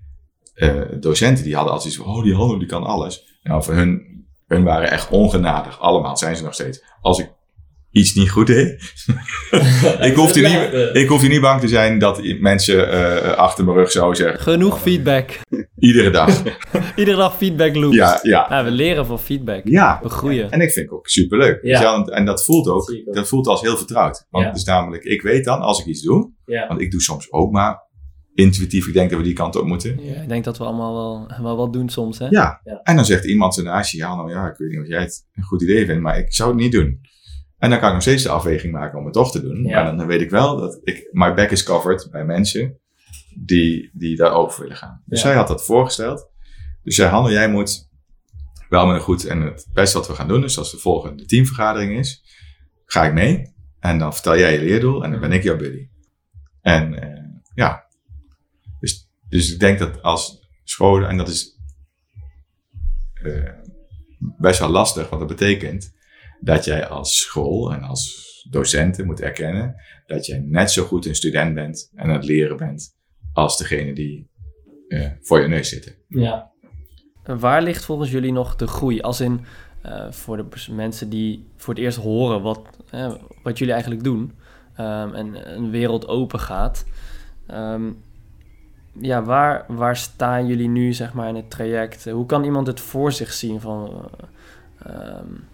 Uh, 0.54 0.82
docenten 1.00 1.44
die 1.44 1.54
hadden 1.54 1.72
altijd 1.72 1.92
iets 1.92 2.02
van, 2.02 2.14
oh 2.14 2.22
die 2.22 2.34
Hanno 2.34 2.58
die 2.58 2.68
kan 2.68 2.84
alles. 2.84 3.38
Nou, 3.42 3.62
voor 3.62 3.74
hun, 3.74 4.02
hun 4.46 4.64
waren 4.64 4.90
echt 4.90 5.10
ongenadig. 5.10 5.80
Allemaal 5.80 6.16
zijn 6.16 6.36
ze 6.36 6.42
nog 6.42 6.54
steeds. 6.54 6.82
Als 7.00 7.18
ik 7.18 7.30
iets 7.90 8.14
niet 8.14 8.30
goed 8.30 8.46
deed. 8.46 8.70
ik, 10.08 10.14
hoefde 10.14 10.40
niet, 10.40 10.96
ik 10.96 11.08
hoefde 11.08 11.28
niet 11.28 11.40
bang 11.40 11.60
te 11.60 11.68
zijn 11.68 11.98
dat 11.98 12.22
mensen 12.40 12.94
uh, 12.94 13.32
achter 13.32 13.64
mijn 13.64 13.76
rug 13.76 13.90
zouden 13.90 14.16
zeggen. 14.16 14.40
Genoeg 14.40 14.80
feedback. 14.80 15.40
Iedere 15.78 16.10
dag. 16.10 16.42
Iedere 16.96 17.16
dag 17.16 17.36
feedback 17.36 17.74
loops. 17.74 17.96
Ja, 17.96 18.18
ja. 18.22 18.64
we 18.64 18.70
leren 18.70 19.06
van 19.06 19.20
feedback. 19.20 19.60
Ja. 19.64 20.00
We 20.02 20.08
groeien. 20.08 20.50
En 20.50 20.60
ik 20.60 20.70
vind 20.70 20.86
het 20.86 20.94
ook 20.94 21.08
superleuk. 21.08 21.58
Ja. 21.62 22.04
En 22.04 22.24
dat 22.24 22.44
voelt 22.44 22.68
ook, 22.68 23.02
dat, 23.04 23.28
voelt 23.28 23.46
als 23.46 23.60
heel 23.60 23.76
vertrouwd. 23.76 24.26
Want 24.30 24.44
ja. 24.44 24.50
het 24.50 24.58
is 24.58 24.64
namelijk, 24.64 25.04
ik 25.04 25.22
weet 25.22 25.44
dan 25.44 25.60
als 25.60 25.80
ik 25.80 25.86
iets 25.86 26.02
doe. 26.02 26.32
Ja. 26.44 26.66
Want 26.68 26.80
ik 26.80 26.90
doe 26.90 27.00
soms 27.00 27.32
ook 27.32 27.52
maar 27.52 27.86
intuïtief. 28.34 28.86
Ik 28.86 28.92
denk 28.92 29.10
dat 29.10 29.18
we 29.18 29.24
die 29.24 29.34
kant 29.34 29.56
op 29.56 29.66
moeten. 29.66 29.98
Ja, 30.02 30.22
ik 30.22 30.28
denk 30.28 30.44
dat 30.44 30.58
we 30.58 30.64
allemaal 30.64 30.94
wel, 30.94 31.42
wel 31.42 31.56
wat 31.56 31.72
doen 31.72 31.88
soms, 31.88 32.18
hè? 32.18 32.26
Ja. 32.28 32.60
ja. 32.64 32.80
En 32.82 32.96
dan 32.96 33.04
zegt 33.04 33.24
iemand 33.24 33.62
naast 33.62 33.92
je, 33.92 33.98
ja, 33.98 34.14
nou 34.14 34.30
ja, 34.30 34.46
ik 34.46 34.56
weet 34.56 34.70
niet 34.70 34.80
of 34.80 34.86
jij 34.86 35.00
het 35.00 35.26
een 35.34 35.42
goed 35.42 35.62
idee 35.62 35.86
vindt, 35.86 36.02
maar 36.02 36.18
ik 36.18 36.34
zou 36.34 36.50
het 36.50 36.58
niet 36.58 36.72
doen. 36.72 37.00
En 37.58 37.70
dan 37.70 37.78
kan 37.78 37.88
ik 37.88 37.94
nog 37.94 38.02
steeds 38.02 38.22
de 38.22 38.28
afweging 38.28 38.72
maken 38.72 38.98
om 38.98 39.04
het 39.04 39.14
toch 39.14 39.30
te 39.30 39.40
doen. 39.40 39.64
Ja. 39.64 39.82
Maar 39.82 39.96
dan 39.96 40.06
weet 40.06 40.20
ik 40.20 40.30
wel 40.30 40.56
dat 40.56 40.80
ik, 40.82 41.08
my 41.12 41.34
back 41.34 41.50
is 41.50 41.62
covered 41.62 42.08
bij 42.10 42.24
mensen 42.24 42.78
die, 43.34 43.90
die 43.92 44.16
daarover 44.16 44.60
willen 44.62 44.76
gaan. 44.76 45.02
Dus 45.06 45.22
Ja. 45.22 45.26
zij 45.26 45.36
had 45.36 45.48
dat 45.48 45.64
voorgesteld. 45.64 46.30
Dus 46.82 46.94
zei, 46.94 47.10
Hanne, 47.10 47.30
jij 47.30 47.50
moet 47.50 47.88
wel 48.68 48.86
met 48.86 48.96
een 48.96 49.02
goed 49.02 49.24
en 49.24 49.40
het 49.40 49.68
beste 49.72 49.98
wat 49.98 50.06
we 50.06 50.14
gaan 50.14 50.28
doen. 50.28 50.40
Dus 50.40 50.58
als 50.58 50.70
de 50.70 50.78
volgende 50.78 51.24
teamvergadering 51.24 51.98
is, 51.98 52.22
ga 52.84 53.04
ik 53.06 53.12
mee. 53.12 53.54
En 53.80 53.98
dan 53.98 54.12
vertel 54.14 54.38
jij 54.38 54.52
je 54.52 54.58
leerdoel 54.58 55.04
en 55.04 55.10
dan 55.10 55.20
ben 55.20 55.32
ik 55.32 55.42
jouw 55.42 55.56
buddy. 55.56 55.88
En 56.60 56.92
uh, 56.92 57.24
ja, 57.54 57.84
dus, 58.80 59.08
dus 59.28 59.52
ik 59.52 59.60
denk 59.60 59.78
dat 59.78 60.02
als 60.02 60.48
scholen, 60.64 61.08
en 61.08 61.16
dat 61.16 61.28
is 61.28 61.58
uh, 63.22 63.50
best 64.18 64.58
wel 64.60 64.68
lastig, 64.68 65.08
wat 65.08 65.18
dat 65.18 65.28
betekent 65.28 65.96
dat 66.40 66.64
jij 66.64 66.86
als 66.86 67.20
school 67.20 67.72
en 67.72 67.82
als 67.82 68.26
docenten 68.50 69.06
moet 69.06 69.20
erkennen 69.20 69.76
dat 70.06 70.26
jij 70.26 70.38
net 70.38 70.70
zo 70.70 70.84
goed 70.84 71.06
een 71.06 71.14
student 71.14 71.54
bent 71.54 71.90
en 71.94 72.08
aan 72.08 72.14
het 72.14 72.24
leren 72.24 72.56
bent 72.56 72.96
als 73.32 73.58
degene 73.58 73.92
die 73.92 74.30
uh, 74.88 75.06
voor 75.20 75.40
je 75.40 75.48
neus 75.48 75.68
zitten. 75.68 75.94
Ja. 76.08 76.50
Waar 77.24 77.62
ligt 77.62 77.84
volgens 77.84 78.10
jullie 78.10 78.32
nog 78.32 78.56
de 78.56 78.66
groei? 78.66 79.00
Als 79.00 79.20
in 79.20 79.44
uh, 79.86 80.10
voor 80.10 80.36
de 80.36 80.44
mensen 80.70 81.08
die 81.08 81.46
voor 81.56 81.74
het 81.74 81.82
eerst 81.82 81.98
horen 81.98 82.42
wat, 82.42 82.60
uh, 82.94 83.14
wat 83.42 83.58
jullie 83.58 83.72
eigenlijk 83.72 84.04
doen 84.04 84.20
um, 84.80 85.14
en 85.14 85.54
een 85.56 85.70
wereld 85.70 86.08
open 86.08 86.40
gaat. 86.40 86.84
Um, 87.50 88.02
ja, 89.00 89.22
waar, 89.22 89.64
waar 89.68 89.96
staan 89.96 90.46
jullie 90.46 90.68
nu 90.68 90.92
zeg 90.92 91.12
maar 91.12 91.28
in 91.28 91.34
het 91.34 91.50
traject? 91.50 92.10
Hoe 92.10 92.26
kan 92.26 92.44
iemand 92.44 92.66
het 92.66 92.80
voor 92.80 93.12
zich 93.12 93.32
zien 93.32 93.60
van... 93.60 94.10
Um, 94.86 95.44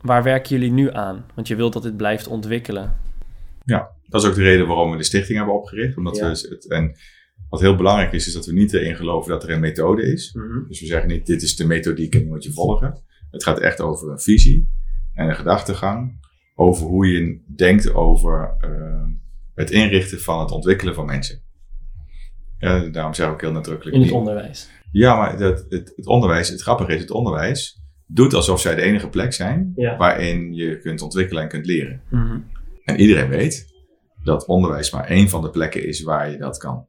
waar 0.00 0.22
werken 0.22 0.50
jullie 0.56 0.72
nu 0.72 0.92
aan? 0.92 1.26
Want 1.34 1.48
je 1.48 1.56
wilt 1.56 1.72
dat 1.72 1.82
dit 1.82 1.96
blijft 1.96 2.26
ontwikkelen. 2.26 2.96
Ja, 3.64 3.90
dat 4.08 4.22
is 4.22 4.28
ook 4.28 4.34
de 4.34 4.42
reden 4.42 4.66
waarom 4.66 4.90
we 4.90 4.96
de 4.96 5.02
stichting 5.02 5.38
hebben 5.38 5.56
opgericht. 5.56 5.96
Omdat 5.96 6.16
ja. 6.16 6.22
we 6.22 6.48
het, 6.48 6.68
en 6.68 6.96
wat 7.48 7.60
heel 7.60 7.76
belangrijk 7.76 8.12
is, 8.12 8.26
is 8.26 8.32
dat 8.32 8.46
we 8.46 8.52
niet 8.52 8.72
erin 8.72 8.96
geloven 8.96 9.30
dat 9.30 9.42
er 9.42 9.50
een 9.50 9.60
methode 9.60 10.12
is. 10.12 10.32
Mm 10.32 10.42
-hmm. 10.42 10.64
Dus 10.68 10.80
we 10.80 10.86
zeggen 10.86 11.08
niet, 11.08 11.26
dit 11.26 11.42
is 11.42 11.56
de 11.56 11.66
methodiek 11.66 12.14
en 12.14 12.20
die 12.20 12.28
moet 12.28 12.44
je 12.44 12.52
volgen. 12.52 13.02
Het 13.30 13.44
gaat 13.44 13.58
echt 13.58 13.80
over 13.80 14.10
een 14.10 14.20
visie 14.20 14.68
en 15.14 15.28
een 15.28 15.36
gedachtegang. 15.36 16.26
Over 16.54 16.86
hoe 16.86 17.06
je 17.06 17.40
denkt 17.56 17.94
over 17.94 18.56
uh, 18.60 19.04
het 19.54 19.70
inrichten 19.70 20.20
van 20.20 20.40
het 20.40 20.50
ontwikkelen 20.50 20.94
van 20.94 21.06
mensen. 21.06 21.42
Ja, 22.58 22.80
daarom 22.80 23.14
zeg 23.14 23.26
ik 23.26 23.32
ook 23.32 23.40
heel 23.40 23.52
nadrukkelijk. 23.52 23.96
In 23.96 24.02
het 24.02 24.12
onderwijs. 24.12 24.68
Ja, 24.92 25.16
maar 25.16 25.38
dat, 25.38 25.66
het, 25.68 25.92
het 25.96 26.06
onderwijs, 26.06 26.48
het 26.48 26.62
grappige 26.62 26.94
is, 26.94 27.00
het 27.00 27.10
onderwijs 27.10 27.77
doet 28.08 28.34
alsof 28.34 28.60
zij 28.60 28.74
de 28.74 28.82
enige 28.82 29.08
plek 29.08 29.32
zijn 29.32 29.72
ja. 29.76 29.96
waarin 29.96 30.54
je 30.54 30.78
kunt 30.78 31.02
ontwikkelen 31.02 31.42
en 31.42 31.48
kunt 31.48 31.66
leren. 31.66 32.02
Mm 32.10 32.26
-hmm. 32.26 32.50
En 32.84 33.00
iedereen 33.00 33.28
weet 33.28 33.74
dat 34.22 34.46
onderwijs 34.46 34.90
maar 34.90 35.04
één 35.04 35.28
van 35.28 35.42
de 35.42 35.50
plekken 35.50 35.86
is 35.86 36.02
waar 36.02 36.30
je 36.30 36.38
dat 36.38 36.58
kan. 36.58 36.86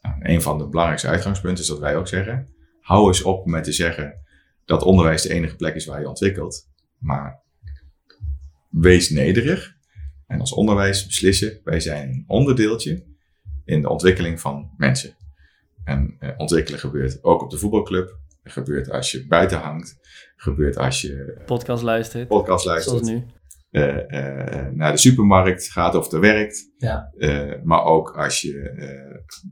Nou, 0.00 0.16
een 0.18 0.42
van 0.42 0.58
de 0.58 0.68
belangrijkste 0.68 1.08
uitgangspunten 1.08 1.62
is 1.62 1.68
dat 1.68 1.78
wij 1.78 1.96
ook 1.96 2.08
zeggen: 2.08 2.48
hou 2.80 3.06
eens 3.06 3.22
op 3.22 3.46
met 3.46 3.64
te 3.64 3.72
zeggen 3.72 4.14
dat 4.64 4.82
onderwijs 4.82 5.22
de 5.22 5.34
enige 5.34 5.56
plek 5.56 5.74
is 5.74 5.86
waar 5.86 6.00
je 6.00 6.08
ontwikkelt. 6.08 6.68
Maar 6.98 7.42
wees 8.68 9.10
nederig 9.10 9.76
En 10.26 10.40
als 10.40 10.52
onderwijs 10.52 11.06
beslissen, 11.06 11.60
wij 11.64 11.80
zijn 11.80 12.08
een 12.08 12.24
onderdeeltje 12.26 13.04
in 13.64 13.82
de 13.82 13.88
ontwikkeling 13.88 14.40
van 14.40 14.70
mensen. 14.76 15.16
En 15.84 16.16
uh, 16.20 16.30
ontwikkelen 16.36 16.80
gebeurt 16.80 17.24
ook 17.24 17.42
op 17.42 17.50
de 17.50 17.58
voetbalclub. 17.58 18.18
Gebeurt 18.50 18.90
als 18.90 19.10
je 19.10 19.26
buiten 19.26 19.58
hangt. 19.58 19.96
gebeurt 20.36 20.76
als 20.76 21.00
je 21.00 21.42
podcast 21.46 21.82
luistert. 21.82 22.28
Podcast 22.28 22.64
luistert. 22.64 23.06
Zoals 23.06 23.10
nu. 23.10 23.26
Uh, 23.70 23.96
uh, 23.96 24.66
naar 24.72 24.92
de 24.92 24.98
supermarkt 24.98 25.70
gaat 25.70 25.94
of 25.94 26.12
er 26.12 26.20
werkt. 26.20 26.70
Ja. 26.76 27.12
Uh, 27.16 27.52
maar 27.62 27.84
ook 27.84 28.16
als 28.16 28.40
je, 28.40 28.72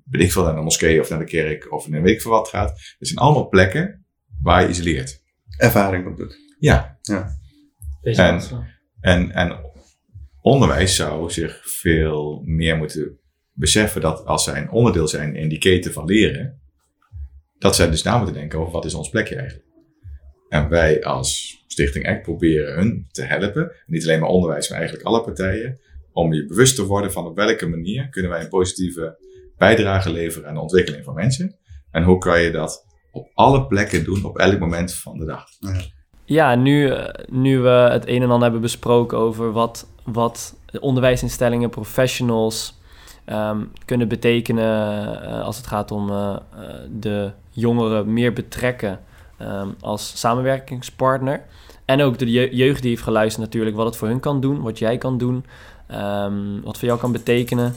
weet 0.05 0.23
ik 0.23 0.33
veel, 0.33 0.45
naar 0.45 0.55
de 0.55 0.61
moskee 0.61 1.01
of 1.01 1.11
naar 1.11 1.19
de 1.19 1.25
kerk 1.25 1.73
of 1.73 1.89
naar 1.89 1.99
een 1.99 2.05
week 2.05 2.23
voor 2.23 2.33
wat 2.33 2.49
gaat. 2.49 2.71
Het 2.99 3.09
zijn 3.09 3.19
allemaal 3.19 3.49
plekken 3.49 4.07
waar 4.43 4.63
je 4.63 4.69
iets 4.69 4.81
leert. 4.81 5.23
Ervaring 5.57 6.07
op 6.07 6.17
doet. 6.17 6.39
Ja. 6.59 6.99
ja. 7.03 7.39
En, 8.03 8.41
en, 9.01 9.31
en 9.31 9.61
onderwijs 10.41 10.97
zou 10.97 11.31
zich 11.31 11.61
veel 11.65 12.43
meer 12.45 12.77
moeten 12.77 13.19
beseffen 13.53 14.01
dat 14.01 14.25
als 14.25 14.45
zij 14.45 14.61
een 14.61 14.71
onderdeel 14.71 15.09
zijn 15.09 15.35
in 15.35 15.49
die 15.49 15.59
keten 15.59 15.93
van 15.93 16.05
leren, 16.05 16.61
dat 17.59 17.77
zij 17.77 17.90
dus 17.90 18.03
na 18.03 18.16
moeten 18.16 18.35
denken 18.35 18.59
over 18.59 18.73
wat 18.73 18.85
is 18.85 18.95
ons 18.95 19.09
plekje 19.09 19.37
eigenlijk. 19.37 19.69
En 20.49 20.69
wij 20.69 21.05
als 21.05 21.59
Stichting 21.66 22.09
ACT 22.09 22.23
proberen 22.23 22.75
hun 22.75 23.07
te 23.11 23.23
helpen, 23.23 23.73
niet 23.87 24.03
alleen 24.03 24.21
maar 24.21 24.29
onderwijs, 24.29 24.69
maar 24.69 24.79
eigenlijk 24.79 25.09
alle 25.09 25.23
partijen, 25.23 25.81
om 26.12 26.33
je 26.33 26.47
bewust 26.47 26.77
te 26.77 26.87
worden 26.87 27.12
van 27.12 27.27
op 27.27 27.37
welke 27.37 27.66
manier 27.66 28.09
kunnen 28.09 28.31
wij 28.31 28.40
een 28.40 28.49
positieve 28.49 29.19
bijdrage 29.57 30.11
leveren 30.11 30.49
aan 30.49 30.55
de 30.55 30.61
ontwikkeling 30.61 31.05
van 31.05 31.14
mensen. 31.14 31.57
En 31.90 32.03
hoe 32.03 32.19
kan 32.19 32.40
je 32.40 32.51
dat 32.51 32.87
op 33.11 33.31
alle 33.35 33.66
plekken 33.66 34.05
doen, 34.05 34.25
op 34.25 34.38
elk 34.38 34.59
moment 34.59 34.95
van 34.95 35.19
de 35.19 35.25
dag. 35.25 35.45
Ja. 35.59 35.95
Ja, 36.29 36.55
nu, 36.55 36.92
nu 37.29 37.59
we 37.59 37.69
het 37.69 38.09
een 38.09 38.23
en 38.23 38.31
ander 38.31 38.42
hebben 38.42 38.61
besproken 38.61 39.19
over 39.19 39.53
wat, 39.53 39.88
wat 40.05 40.57
onderwijsinstellingen, 40.81 41.71
professionals 41.71 42.79
um, 43.27 43.71
kunnen 43.85 44.09
betekenen 44.09 45.23
uh, 45.23 45.42
als 45.42 45.57
het 45.57 45.66
gaat 45.66 45.90
om 45.90 46.11
uh, 46.11 46.37
de 46.90 47.33
jongeren 47.57 48.12
meer 48.12 48.33
betrekken 48.33 49.01
um, 49.42 49.75
als 49.81 50.19
samenwerkingspartner. 50.21 51.42
En 51.85 52.03
ook 52.03 52.19
de 52.19 52.31
je 52.31 52.57
jeugd 52.57 52.83
die 52.83 52.90
heeft 52.90 53.03
geluisterd 53.03 53.45
natuurlijk, 53.45 53.77
wat 53.77 53.87
het 53.87 53.97
voor 53.97 54.09
hun 54.09 54.21
kan 54.21 54.40
doen, 54.40 54.62
wat 54.62 54.79
jij 54.79 54.99
kan 54.99 55.19
doen, 55.19 55.45
um, 55.92 56.62
wat 56.62 56.79
voor 56.79 56.88
jou 56.88 57.01
kan 57.01 57.12
betekenen. 57.12 57.75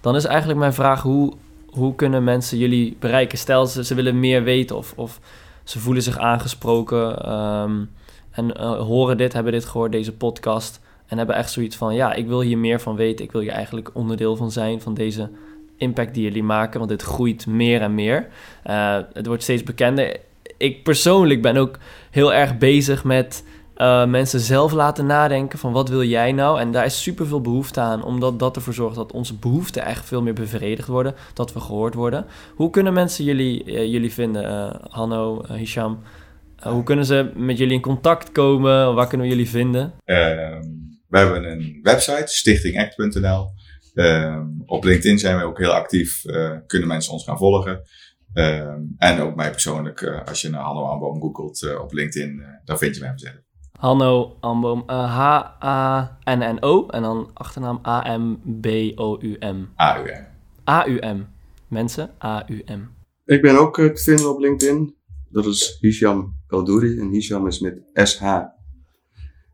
Dan 0.00 0.16
is 0.16 0.24
eigenlijk 0.24 0.58
mijn 0.58 0.74
vraag, 0.74 1.02
hoe, 1.02 1.32
hoe 1.66 1.94
kunnen 1.94 2.24
mensen 2.24 2.58
jullie 2.58 2.96
bereiken? 3.00 3.38
Stel, 3.38 3.66
ze, 3.66 3.84
ze 3.84 3.94
willen 3.94 4.20
meer 4.20 4.42
weten 4.42 4.76
of, 4.76 4.92
of 4.96 5.20
ze 5.64 5.78
voelen 5.78 6.02
zich 6.02 6.18
aangesproken 6.18 7.32
um, 7.32 7.90
en 8.30 8.50
uh, 8.60 8.78
horen 8.78 9.16
dit, 9.16 9.32
hebben 9.32 9.52
dit 9.52 9.64
gehoord, 9.64 9.92
deze 9.92 10.12
podcast. 10.12 10.80
En 11.06 11.18
hebben 11.18 11.36
echt 11.36 11.50
zoiets 11.50 11.76
van, 11.76 11.94
ja, 11.94 12.12
ik 12.12 12.26
wil 12.26 12.40
hier 12.40 12.58
meer 12.58 12.80
van 12.80 12.96
weten. 12.96 13.24
Ik 13.24 13.32
wil 13.32 13.40
hier 13.40 13.50
eigenlijk 13.50 13.90
onderdeel 13.92 14.36
van 14.36 14.50
zijn, 14.50 14.80
van 14.80 14.94
deze 14.94 15.30
impact 15.76 16.14
die 16.14 16.22
jullie 16.22 16.42
maken. 16.42 16.78
Want 16.78 16.90
dit 16.90 17.02
groeit 17.02 17.46
meer 17.46 17.80
en 17.80 17.94
meer. 17.94 18.28
Uh, 18.66 18.98
het 19.12 19.26
wordt 19.26 19.42
steeds 19.42 19.62
bekender. 19.62 20.16
Ik 20.56 20.82
persoonlijk 20.82 21.42
ben 21.42 21.56
ook 21.56 21.78
heel 22.10 22.34
erg 22.34 22.58
bezig 22.58 23.04
met 23.04 23.44
uh, 23.76 24.06
mensen 24.06 24.40
zelf 24.40 24.72
laten 24.72 25.06
nadenken 25.06 25.58
van 25.58 25.72
wat 25.72 25.88
wil 25.88 26.02
jij 26.02 26.32
nou? 26.32 26.60
En 26.60 26.72
daar 26.72 26.84
is 26.84 27.02
super 27.02 27.26
veel 27.26 27.40
behoefte 27.40 27.80
aan, 27.80 28.04
omdat 28.04 28.38
dat 28.38 28.56
ervoor 28.56 28.74
zorgt 28.74 28.96
dat 28.96 29.12
onze 29.12 29.34
behoeften 29.34 29.84
echt 29.84 30.04
veel 30.04 30.22
meer 30.22 30.34
bevredigd 30.34 30.88
worden, 30.88 31.14
dat 31.34 31.52
we 31.52 31.60
gehoord 31.60 31.94
worden. 31.94 32.26
Hoe 32.54 32.70
kunnen 32.70 32.92
mensen 32.92 33.24
jullie, 33.24 33.64
uh, 33.64 33.84
jullie 33.84 34.12
vinden, 34.12 34.76
Hanno, 34.90 35.44
Hisham? 35.52 35.98
hoe 36.62 36.82
kunnen 36.82 37.04
ze 37.04 37.30
met 37.34 37.58
jullie 37.58 37.74
in 37.74 37.80
contact 37.80 38.32
komen? 38.32 38.94
Waar 38.94 39.08
kunnen 39.08 39.26
we 39.26 39.32
jullie 39.32 39.50
vinden? 39.50 39.92
Ehm, 40.04 40.62
we 41.08 41.18
hebben 41.18 41.50
een 41.50 41.78
website, 41.82 42.26
stichtingact.nl. 42.26 43.48
Ehm, 43.96 44.46
op 44.64 44.84
LinkedIn 44.84 45.18
zijn 45.18 45.38
we 45.38 45.44
ook 45.44 45.58
heel 45.58 45.72
actief, 45.72 46.22
kunnen 46.66 46.88
mensen 46.88 47.12
ons 47.12 47.24
gaan 47.24 47.38
volgen. 47.38 47.82
Um, 48.38 48.94
en 48.98 49.20
ook 49.20 49.36
mij 49.36 49.50
persoonlijk, 49.50 50.00
uh, 50.00 50.24
als 50.24 50.40
je 50.40 50.48
naar 50.48 50.62
Hanno 50.62 50.84
Amboom 50.84 51.20
googelt 51.20 51.62
uh, 51.62 51.80
op 51.80 51.92
LinkedIn, 51.92 52.38
uh, 52.38 52.46
dan 52.64 52.78
vind 52.78 52.94
je 52.94 53.00
mij 53.00 53.10
vanzelf. 53.10 53.34
Hanno 53.78 54.36
Amboom, 54.40 54.82
H-A-N-N-O 54.86 56.86
en 56.86 57.02
dan 57.02 57.30
achternaam 57.34 57.80
A-M-B-O-U-M. 57.86 59.68
A-U-M. 59.80 60.26
A-U-M. 60.70 61.26
Mensen, 61.68 62.10
A-U-M. 62.24 62.88
Ik 63.24 63.42
ben 63.42 63.58
ook 63.58 63.76
te 63.76 64.02
vinden 64.02 64.30
op 64.30 64.40
LinkedIn. 64.40 64.96
Dat 65.28 65.46
is 65.46 65.76
Hisham 65.80 66.36
Eldouri. 66.48 66.98
En 66.98 67.08
Hisham 67.08 67.46
is 67.46 67.60
met 67.60 67.80
S-H. 67.92 68.40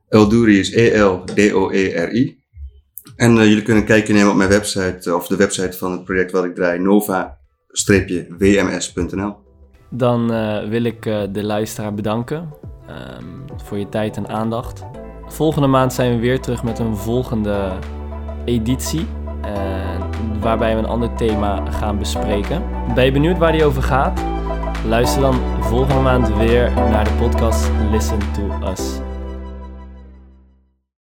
Eldouri 0.08 0.58
is 0.58 0.72
E-L-D-O-E-R-I. 0.72 2.41
En 3.16 3.34
jullie 3.34 3.62
kunnen 3.62 3.84
kijken 3.84 4.14
nemen 4.14 4.30
op 4.30 4.36
mijn 4.36 4.48
website, 4.48 5.14
of 5.14 5.26
de 5.26 5.36
website 5.36 5.78
van 5.78 5.92
het 5.92 6.04
project 6.04 6.32
wat 6.32 6.44
ik 6.44 6.54
draai, 6.54 6.78
Nova 6.78 7.38
wms.nl. 8.38 9.36
Dan 9.90 10.32
uh, 10.32 10.68
wil 10.68 10.84
ik 10.84 11.02
de 11.32 11.44
luisteraar 11.44 11.94
bedanken 11.94 12.50
um, 12.88 13.44
voor 13.64 13.78
je 13.78 13.88
tijd 13.88 14.16
en 14.16 14.28
aandacht. 14.28 14.82
Volgende 15.26 15.68
maand 15.68 15.92
zijn 15.92 16.14
we 16.14 16.20
weer 16.20 16.40
terug 16.40 16.62
met 16.62 16.78
een 16.78 16.96
volgende 16.96 17.72
editie. 18.44 19.06
Waarbij 20.40 20.74
we 20.74 20.78
een 20.78 20.86
ander 20.86 21.14
thema 21.14 21.70
gaan 21.70 21.98
bespreken. 21.98 22.62
Ben 22.94 23.04
je 23.04 23.12
benieuwd 23.12 23.38
waar 23.38 23.52
die 23.52 23.64
over 23.64 23.82
gaat? 23.82 24.22
Luister 24.86 25.20
dan 25.20 25.34
volgende 25.60 26.02
maand 26.02 26.36
weer 26.36 26.72
naar 26.74 27.04
de 27.04 27.12
podcast 27.12 27.70
Listen 27.90 28.18
to 28.32 28.70
Us. 28.70 29.01